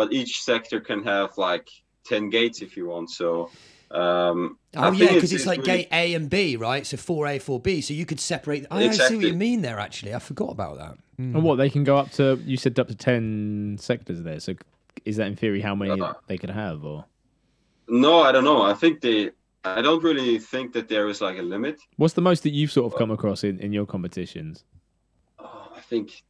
[0.00, 1.68] but each sector can have like
[2.04, 3.50] 10 gates if you want so
[3.90, 6.86] um Oh think yeah, because it's, like really- gate A and B, right?
[6.86, 7.80] So four A, four B.
[7.80, 8.64] So you could separate.
[8.70, 9.80] I see what you mean there.
[9.80, 10.94] Actually, I forgot about that.
[11.18, 12.40] And what they can go up to?
[12.44, 14.38] You said up to ten sectors there.
[14.38, 14.54] So
[15.04, 16.84] is that in theory how many Uh, they could have?
[16.84, 17.04] Or
[17.90, 19.30] no i don't know i think they
[19.64, 22.70] i don't really think that there is like a limit what's the most that you've
[22.70, 24.64] sort of come across in, in your competitions?
[25.40, 26.22] oh, i think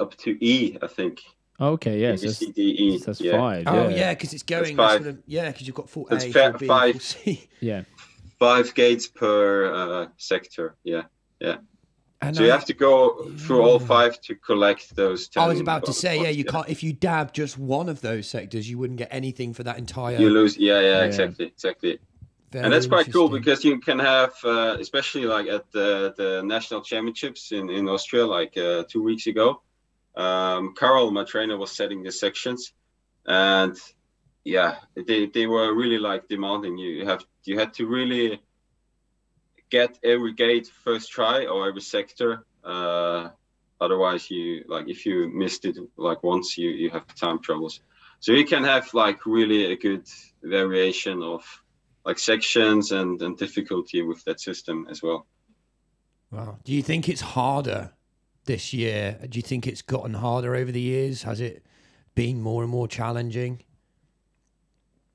[0.00, 1.20] up to e i think
[1.60, 2.98] okay, yeah, so B, that's, C, D, E.
[2.98, 3.32] that's yeah.
[3.38, 3.64] five.
[3.66, 4.76] Oh yeah, yeah, because it's going.
[4.76, 5.00] That's That's five.
[5.00, 6.92] what I'm- yeah, because you've got four That's A, four B, five.
[6.94, 7.48] four C.
[7.60, 7.82] yeah.
[8.38, 11.02] five gates per uh, sector yeah
[12.20, 15.60] And so you have to go through all five to collect those 10 I was
[15.60, 16.68] about to say, yeah, points, you can't.
[16.68, 20.18] If you dab just one of those sectors, you wouldn't get anything for that entire.
[20.18, 21.04] you lose yeah yeah Yeah.
[21.04, 21.98] exactly exactly
[22.52, 26.42] Very and that's quite cool because you can have uh, especially like at the, the
[26.42, 29.60] national championships in, in austria like uh, two weeks ago
[30.16, 32.72] um, carol my trainer was setting the sections
[33.26, 33.76] and
[34.44, 38.40] yeah they, they were really like demanding you you have you had to really
[39.70, 43.28] get every gate first try or every sector uh,
[43.80, 47.80] otherwise you like if you missed it like once you you have time troubles
[48.20, 50.06] so you can have like really a good
[50.42, 51.44] variation of
[52.04, 55.26] like sections and and difficulty with that system as well.
[56.30, 56.58] Wow.
[56.64, 57.92] Do you think it's harder
[58.46, 59.18] this year?
[59.28, 61.22] Do you think it's gotten harder over the years?
[61.24, 61.64] Has it
[62.14, 63.62] been more and more challenging?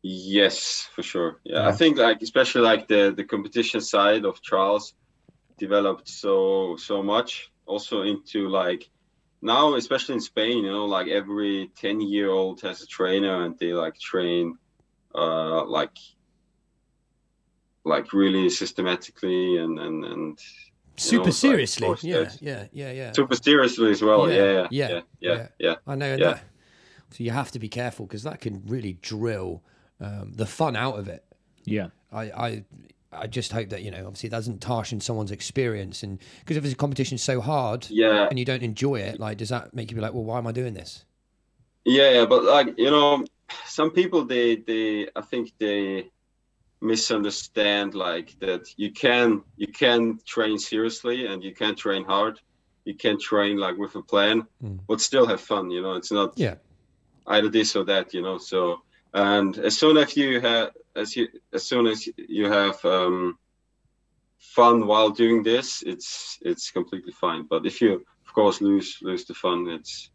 [0.04, 1.40] Yes, for sure.
[1.44, 1.68] Yeah, Yeah.
[1.68, 4.94] I think like especially like the the competition side of trials
[5.58, 8.90] developed so so much also into like
[9.42, 13.58] now especially in Spain, you know, like every 10 year old has a trainer and
[13.60, 14.58] they like train
[15.14, 15.98] uh like
[17.84, 20.40] like really systematically and and and
[21.02, 21.88] Super like, seriously.
[21.88, 23.12] course, Yeah, yeah, yeah, yeah.
[23.12, 24.30] super seriously as well.
[24.30, 25.76] Yeah, Yeah, yeah, yeah, yeah, yeah, yeah.
[25.88, 26.12] I know.
[26.12, 26.18] Yeah.
[26.18, 26.44] that,
[27.10, 29.64] so you have to be careful because that can really drill
[30.00, 31.26] um, the fun out of it.
[31.66, 31.88] Yeah.
[32.12, 32.64] I, I,
[33.12, 36.64] I just hope that you know, obviously, it doesn't tarnish someone's experience, and because if
[36.64, 39.96] this competition so hard Yeah, and you don't enjoy it, like, does that make you
[39.96, 41.06] be like, well, why am I doing this?
[41.84, 43.26] Yeah, yeah, but like you know,
[43.66, 46.12] some people they they I think they
[46.82, 52.40] misunderstand like that you can you can train seriously and you can train hard.
[52.86, 54.80] You can train like with a plan, Mm.
[54.88, 55.70] but still have fun.
[55.70, 56.56] You know, it's not Yeah.
[57.28, 58.14] either this or that.
[58.14, 58.82] You know, so
[59.14, 63.38] and as soon as you have as you as soon as you have um,
[64.40, 67.44] fun while doing this, it's it's completely fine.
[67.48, 67.94] But if you
[68.26, 70.10] of course lose lose the fun, it's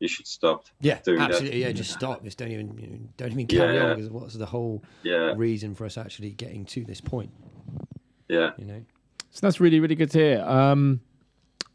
[0.00, 0.64] you should stop.
[0.80, 1.30] Yeah, Doing that.
[1.30, 1.62] absolutely.
[1.62, 2.22] Yeah, just stop.
[2.24, 3.84] Just don't even you know, don't even carry Yeah.
[3.84, 7.30] on because what's the whole Yeah, reason for us actually getting to this point?
[8.28, 8.50] yeah.
[8.58, 8.84] You know.
[9.30, 10.40] So that's really, really good to hear.
[10.42, 11.00] Um,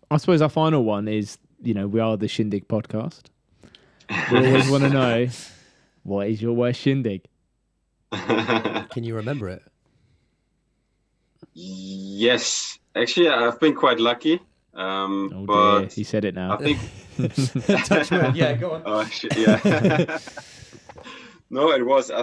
[0.09, 3.24] I suppose our final one is, you know, we are the Shindig podcast.
[4.32, 5.28] We always want to know
[6.03, 7.26] what is your worst shindig?
[8.11, 9.63] Can you remember it?
[11.53, 14.39] yes, actually, I've been quite lucky.
[14.74, 16.53] Um, Oh but dear, he said it now.
[16.53, 16.80] I think,
[17.86, 18.36] Touch wood.
[18.36, 18.82] Yeah, go on.
[18.86, 19.59] oh shit, yeah.
[21.49, 22.09] no, it was.
[22.09, 22.21] I,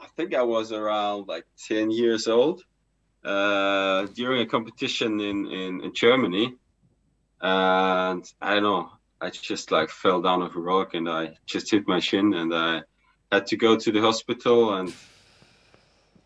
[0.00, 2.62] I think I was around like ten years old
[3.24, 6.54] uh, during a competition in, in in Germany,
[7.40, 8.90] and I don't know.
[9.20, 12.54] I just like fell down off a rock and I just hit my shin and
[12.54, 12.82] I
[13.32, 14.94] had to go to the hospital and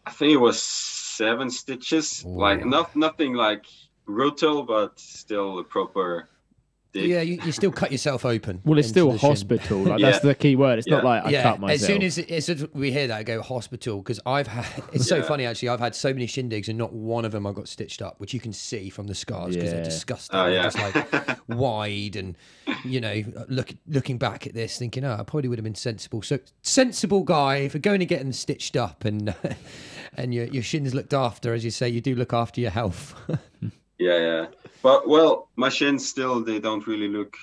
[0.05, 2.23] I think it was seven stitches.
[2.23, 3.65] Like not nothing like
[4.07, 6.29] brutal, but still a proper
[6.93, 7.09] dig.
[7.09, 8.61] Yeah, you, you still cut yourself open.
[8.67, 9.79] well, it's still the hospital.
[9.79, 10.11] Like, Yeah.
[10.11, 10.79] That's the key word.
[10.79, 11.81] It's not like I yeah, cut myself.
[11.81, 14.67] as soon as, as soon as we hear that, I go hospital because I've had.
[14.93, 15.71] It's so funny actually.
[15.71, 18.35] I've had so many shindigs and not one of them I got stitched up, which
[18.35, 19.85] you can see from the scars because they're Yeah.
[19.85, 20.39] disgusting.
[20.39, 20.69] Oh, yeah.
[20.69, 22.37] just like wide and
[22.85, 26.21] you know, look looking back at this, thinking, oh, I probably would have been sensible.
[26.21, 29.35] So sensible guy for going to get them stitched up and
[30.15, 33.15] and your your shins looked after, as you say, you do look after your health.
[34.03, 34.47] Yeah, yeah.
[34.83, 37.37] But well, my shins still they don't really look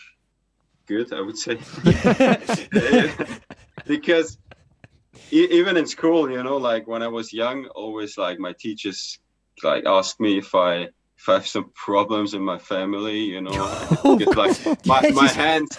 [0.88, 1.14] good.
[1.14, 1.58] I would say
[3.88, 4.38] because
[5.32, 9.20] e- even in school, you know, like when I was young, always like my teachers
[9.64, 10.90] like asked me if I
[11.20, 13.70] if I have some problems in my family, you know,
[14.18, 15.78] because like my, Yeah, my hands,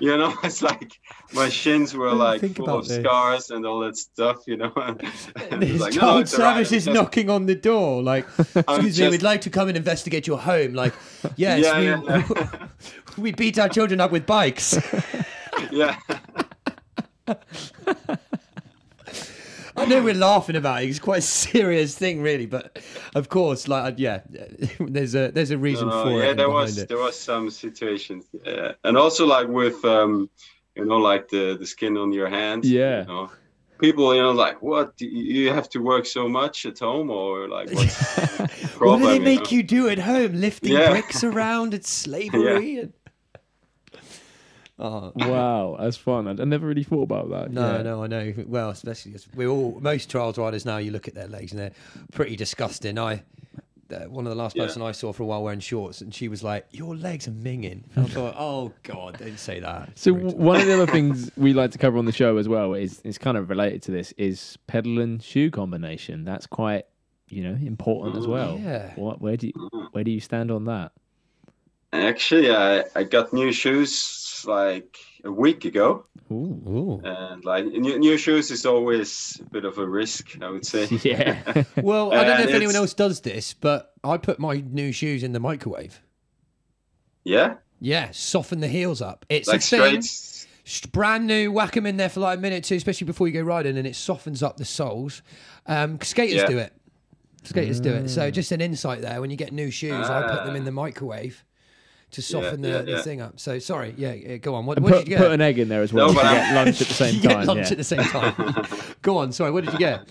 [0.00, 0.92] you know, it's like
[1.32, 2.98] my shins were like full of this.
[3.00, 4.72] scars and all that stuff, you know.
[4.76, 5.00] and
[5.62, 8.02] it's His like, no, child it's right, service is just- knocking on the door.
[8.02, 10.74] Like, excuse me, we'd like to come and investigate your home.
[10.74, 10.94] Like,
[11.36, 12.68] yes, Yeah, we, yeah,
[13.18, 14.78] we beat our children up with bikes.
[15.70, 15.96] yeah.
[19.80, 20.88] I know we're laughing about it.
[20.88, 22.46] It's quite a serious thing, really.
[22.46, 22.78] But
[23.14, 24.20] of course, like, yeah,
[24.80, 26.26] there's a there's a reason No, for it.
[26.26, 26.88] yeah, there was it.
[26.88, 28.72] there was some situations, yeah.
[28.84, 30.28] and also like with um,
[30.76, 32.70] you know, like the the skin on your hands.
[32.70, 33.02] Yeah.
[33.02, 33.30] You know,
[33.80, 37.48] people, you know, like what you you have to work so much at home, or
[37.48, 39.56] like what's the What do they you make know?
[39.56, 40.32] you do at home?
[40.34, 40.90] Lifting Yeah.
[40.90, 41.74] bricks around?
[41.74, 42.78] It's slavery.
[42.78, 42.92] And...
[44.82, 46.26] Oh, wow, that's fun.
[46.26, 47.50] I, I never really thought about that.
[47.52, 47.82] No, yeah.
[47.82, 48.32] no, I know.
[48.46, 50.78] Well, especially as we're all most trials riders now.
[50.78, 51.72] You look at their legs and they're
[52.12, 52.98] pretty disgusting.
[52.98, 53.22] I,
[53.92, 54.64] uh, one of the last Yeah.
[54.66, 57.32] person I saw for a while wearing shorts, and she was like, "Your legs are
[57.32, 60.30] minging." And I thought, "Oh God, don't say that." It's So brutal.
[60.30, 62.72] w- one of the other things we like to cover on the show as well
[62.74, 66.24] is is kind of related to this is pedal and shoe combination.
[66.24, 66.86] That's quite
[67.28, 68.58] you know important as well.
[68.62, 68.92] Yeah.
[68.96, 70.92] What where do you where do you stand on that?
[71.92, 76.62] Actually, I I got new shoes like a week ago, Ooh.
[76.68, 77.00] Ooh.
[77.04, 80.86] and like new, new shoes is always a bit of a risk, I would say.
[81.02, 81.64] Yeah.
[81.76, 84.92] Well, I don't know And if anyone else does this, but I put my new
[84.92, 86.00] shoes in the microwave.
[87.24, 89.26] Yeah, Yeah, soften the heels up.
[89.28, 90.02] It's like a thing.
[90.02, 90.46] straight.
[90.64, 93.26] Sh- brand new, whack them in there for like a minute or two, especially before
[93.28, 95.22] you go riding, and it softens up the soles.
[95.66, 96.46] Um, skaters Yeah.
[96.46, 96.72] do it.
[97.42, 98.08] Skaters do it.
[98.10, 99.20] So just an insight there.
[99.20, 100.66] When you get new shoes, I put them in Ah.
[100.66, 101.42] the microwave
[102.12, 103.02] to soften yeah, the, the yeah.
[103.02, 103.38] thing up.
[103.40, 104.66] So sorry, yeah, yeah go on.
[104.66, 105.18] What, what put, did you get?
[105.22, 106.08] put an egg in there as well.
[106.08, 107.46] No, but get lunch at the same time.
[107.46, 107.72] lunch yeah.
[107.72, 108.66] at the same time.
[109.02, 109.32] go on.
[109.32, 110.08] Sorry, what did you get?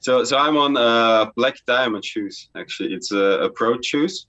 [0.00, 2.48] So, so I'm on uh, Black Diamond shoes.
[2.54, 3.16] Actually, it's a,
[3.46, 4.26] a pro shoes.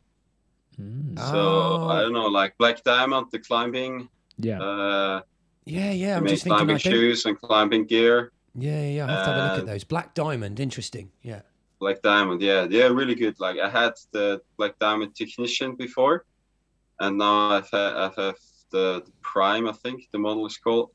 [0.82, 1.18] Mm.
[1.20, 1.88] So Oh.
[1.90, 4.60] I don't know, like Black Diamond, the climbing, Yeah.
[4.62, 5.22] uh,
[5.66, 6.18] Yeah, yeah.
[6.18, 6.58] I'm just thinking.
[6.58, 8.32] climbing I don't, shoes and climbing gear.
[8.56, 9.06] yeah, yeah.
[9.06, 9.84] I have to have a look Uh, at those.
[9.84, 11.12] Black Diamond, interesting.
[11.22, 11.42] Yeah.
[11.80, 13.40] Black Diamond, yeah, they're really good.
[13.40, 16.26] Like I had the Black Diamond Technician before,
[17.00, 18.36] and now I've had, I've had
[18.72, 20.92] the, the Prime, I think the model is called,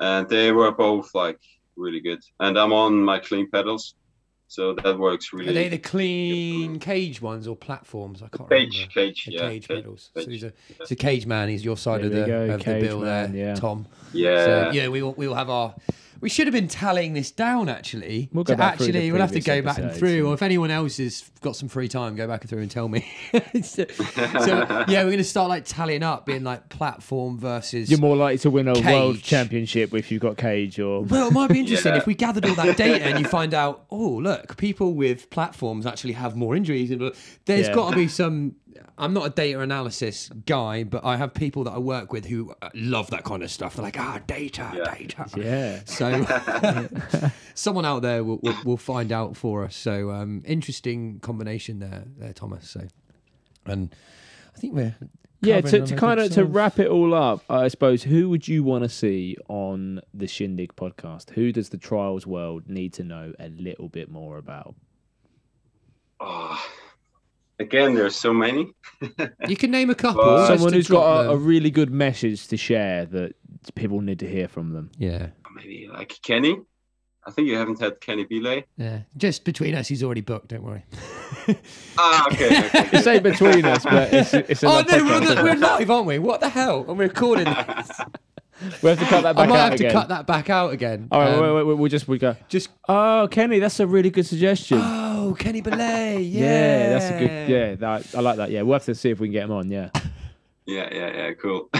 [0.00, 1.40] and they were both like
[1.76, 2.20] really good.
[2.40, 3.94] And I'm on my clean pedals,
[4.48, 5.50] so that works really.
[5.50, 8.22] Are they the clean cage ones or platforms?
[8.22, 8.92] I can't cage, remember.
[8.92, 10.10] cage, The yeah, cage cage, pedals.
[10.14, 11.48] So he's a, he's a cage man.
[11.48, 13.54] He's your side There of the of the bill man, there, yeah.
[13.54, 13.86] Tom.
[14.12, 14.44] yeah.
[14.44, 15.74] So yeah, we will we will have our.
[16.20, 18.28] We should have been tallying this down actually.
[18.32, 20.18] We'll go back through the actually, we'll have to previous go back and episodes through.
[20.18, 22.70] and- Or if anyone else has got some free time, go back and through and
[22.70, 23.06] tell me.
[23.62, 27.90] so, so, yeah, we're going to start like tallying up, being like platform versus.
[27.90, 31.02] You're more likely to win a world championship if you've got cage or.
[31.02, 31.98] Well, it might be interesting Yeah.
[31.98, 35.86] if we gathered all that data and you find out, oh, look, people with platforms
[35.86, 36.90] actually have more injuries.
[36.90, 37.12] and
[37.44, 37.74] There's Yeah.
[37.74, 38.56] got to be some.
[38.98, 42.54] I'm not a data analysis guy, but I have people that I work with who
[42.62, 43.76] uh, love that kind of stuff.
[43.76, 44.94] They're like, ah, data, Yeah.
[44.94, 45.26] data.
[45.36, 45.80] Yeah.
[45.84, 49.76] So someone out there will, will, will find out for us.
[49.76, 52.68] So um, interesting combination there, there, Thomas.
[52.70, 52.86] So,
[53.66, 53.94] and
[54.54, 54.96] I think we're
[55.42, 58.62] Yeah, to, to kind of to wrap it all up, I suppose who would you
[58.64, 61.30] want to see on the Shindig podcast?
[61.30, 64.74] Who does the trials world need to know a little bit more about?
[66.18, 66.64] Oh,
[67.58, 68.72] again, there's so many.
[69.48, 70.22] You can name a couple.
[70.24, 73.34] Well, just Someone to who's drop got a, a really good message to share that
[73.74, 74.90] people need to hear from them.
[74.98, 76.58] yeah, Maybe like Kenny.
[77.26, 78.64] I think you haven't had Kenny Belaey.
[78.76, 79.00] yeah.
[79.16, 80.48] Just between us, he's already booked.
[80.48, 80.84] Don't worry.
[81.98, 82.66] Ah, okay.
[82.66, 85.42] okay, You say between us, but it's, it's oh no, we're, podcast.
[85.42, 86.18] we're live, aren't we?
[86.18, 86.84] What the hell?
[86.88, 87.90] And we're recording this.
[88.82, 89.88] We have to cut that I back might out have again.
[89.92, 91.08] to cut that back out again.
[91.10, 92.36] All right, Um, wait, wait, wait, we'll just we go.
[92.48, 94.78] Just Oh, Kenny, that's a really good suggestion.
[94.80, 96.22] oh, Kenny Belaey.
[96.22, 97.48] Yeah, yeah, that's a good.
[97.50, 98.50] Yeah, that, I like that.
[98.50, 99.70] Yeah, we'll have to see if we can get him on.
[99.70, 99.90] Yeah.
[100.66, 101.32] yeah, yeah, yeah.
[101.34, 101.68] Cool.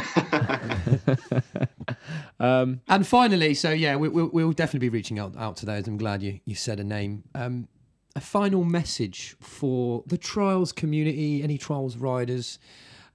[2.38, 5.86] Um, And finally, so yeah, we, we, we'll definitely be reaching out, out to those.
[5.88, 7.24] I'm glad you, you said a name.
[7.34, 7.68] Um,
[8.14, 12.58] a final message for the trials community, any trials riders,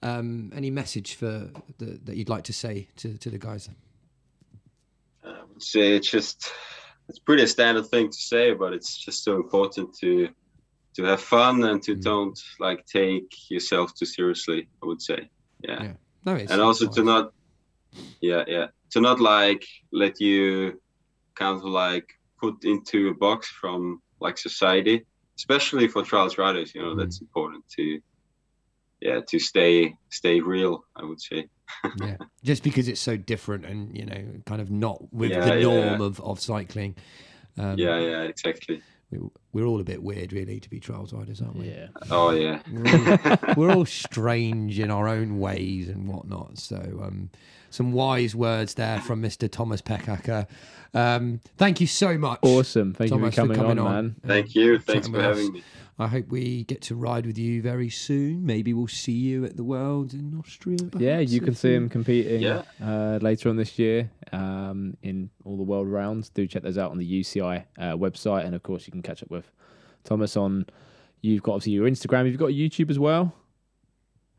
[0.03, 3.69] um, any message for the, that you'd like to say to, to the guys?
[5.23, 6.51] I would say it's just
[7.09, 10.29] it's pretty a standard thing to say, but it's just so important to
[10.95, 12.01] to have fun and to Mm.
[12.03, 14.67] don't like take yourself too seriously.
[14.83, 15.29] I would say,
[15.63, 15.93] yeah, Yeah.
[16.25, 17.33] No, and also to not,
[18.21, 20.79] yeah, yeah, to not like let you
[21.35, 22.07] kind of like
[22.39, 25.05] put into a box from like society,
[25.37, 26.75] especially for trials riders.
[26.75, 26.99] You know, Mm.
[26.99, 28.01] that's important to,
[29.01, 30.85] yeah, to stay stay real.
[30.95, 31.47] I would say.
[32.01, 35.61] yeah, just because it's so different and you know, kind of not with Yeah, the
[35.61, 36.05] norm yeah.
[36.05, 36.95] of, of cycling.
[37.57, 38.81] Um, yeah, yeah, exactly.
[39.09, 39.19] we,
[39.53, 41.69] we're all a bit weird, really, to be trials riders, aren't we?
[41.69, 41.87] yeah.
[42.09, 42.59] Oh yeah.
[42.71, 46.57] We're all, we're all strange in our own ways and whatnot.
[46.59, 47.29] So, um,
[47.69, 49.49] some wise words there from Mr.
[49.49, 50.47] Thomas Pechhacker.
[50.93, 52.39] Um, thank you so much.
[52.41, 52.93] Awesome.
[52.93, 53.93] Thank Thomas, you for for coming, coming on, on.
[53.93, 54.15] man.
[54.25, 54.77] Thank you.
[54.79, 55.37] Thanks for with us.
[55.37, 55.63] having me.
[56.01, 58.43] I hope we get to ride with you very soon.
[58.43, 60.77] Maybe we'll see you at the World in Austria.
[60.97, 62.63] Yeah, you can see we- him competing Yeah.
[62.83, 66.29] uh, later on this year um, in all the world rounds.
[66.29, 69.21] Do check those out on the UCI uh, website, and of course, you can catch
[69.21, 69.51] up with
[70.03, 70.65] Thomas on.
[71.21, 72.25] You've got obviously your Instagram.
[72.25, 73.35] You've got YouTube as well.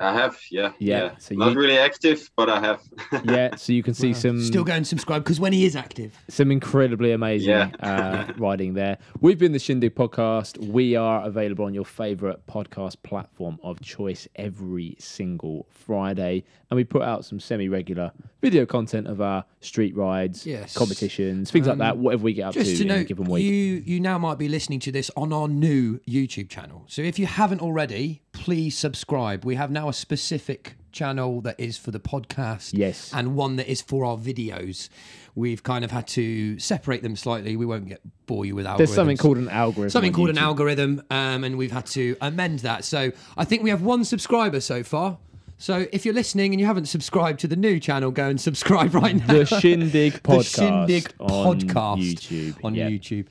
[0.02, 1.10] I have, yeah, Yeah, yeah.
[1.18, 2.80] so Not you- really active, but I have.
[3.24, 4.12] Yeah, so you can see Wow.
[4.14, 7.70] some Still go and subscribe because when he is active, some incredibly amazing Yeah.
[7.80, 8.98] uh, riding there.
[9.20, 10.58] We've been the Shindig podcast.
[10.58, 16.84] We are available on your favorite podcast platform of choice every single Friday, and we
[16.84, 20.74] put out some semi-regular video content of our street rides, Yes.
[20.76, 21.96] competitions, things like Um, that.
[21.98, 23.44] Whatever we get up just to to in a note, given week.
[23.44, 26.84] you you now might be listening to this on our new YouTube channel.
[26.88, 29.44] So if you haven't already, please subscribe.
[29.44, 33.10] We have now a specific channel that is for the podcast, Yes.
[33.14, 34.88] and one that is for our videos.
[35.34, 37.56] We've kind of had to separate them slightly.
[37.56, 38.76] We won't get bore you with algorithms.
[38.78, 39.90] There's something called an algorithm.
[39.90, 42.84] something on called an algorithm, um, and we've had to amend that.
[42.84, 45.18] So I think we have one subscriber so far.
[45.58, 48.94] So if you're listening and you haven't subscribed to the new channel, go and subscribe
[49.02, 49.26] right now.
[49.34, 50.86] The Shindig Podcast.
[50.88, 51.02] The podcast.
[51.02, 52.64] Shindig on podcast YouTube.
[52.64, 52.88] on Yeah.
[52.90, 53.26] YouTube.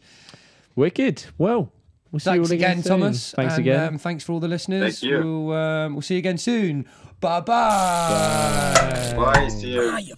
[0.76, 1.26] Wicked.
[1.38, 1.72] Well,
[2.12, 2.84] we'll see Thanks you all again, again.
[2.84, 3.32] Thomas.
[3.32, 3.88] Thanks and, again.
[3.88, 5.00] Um, thanks for all the listeners.
[5.00, 5.18] Thank you.
[5.20, 6.86] We'll, um, we'll see you again soon.
[7.20, 9.14] Bye-bye.
[9.16, 9.48] Bye.
[9.50, 9.90] See you.
[9.94, 10.16] Ah, you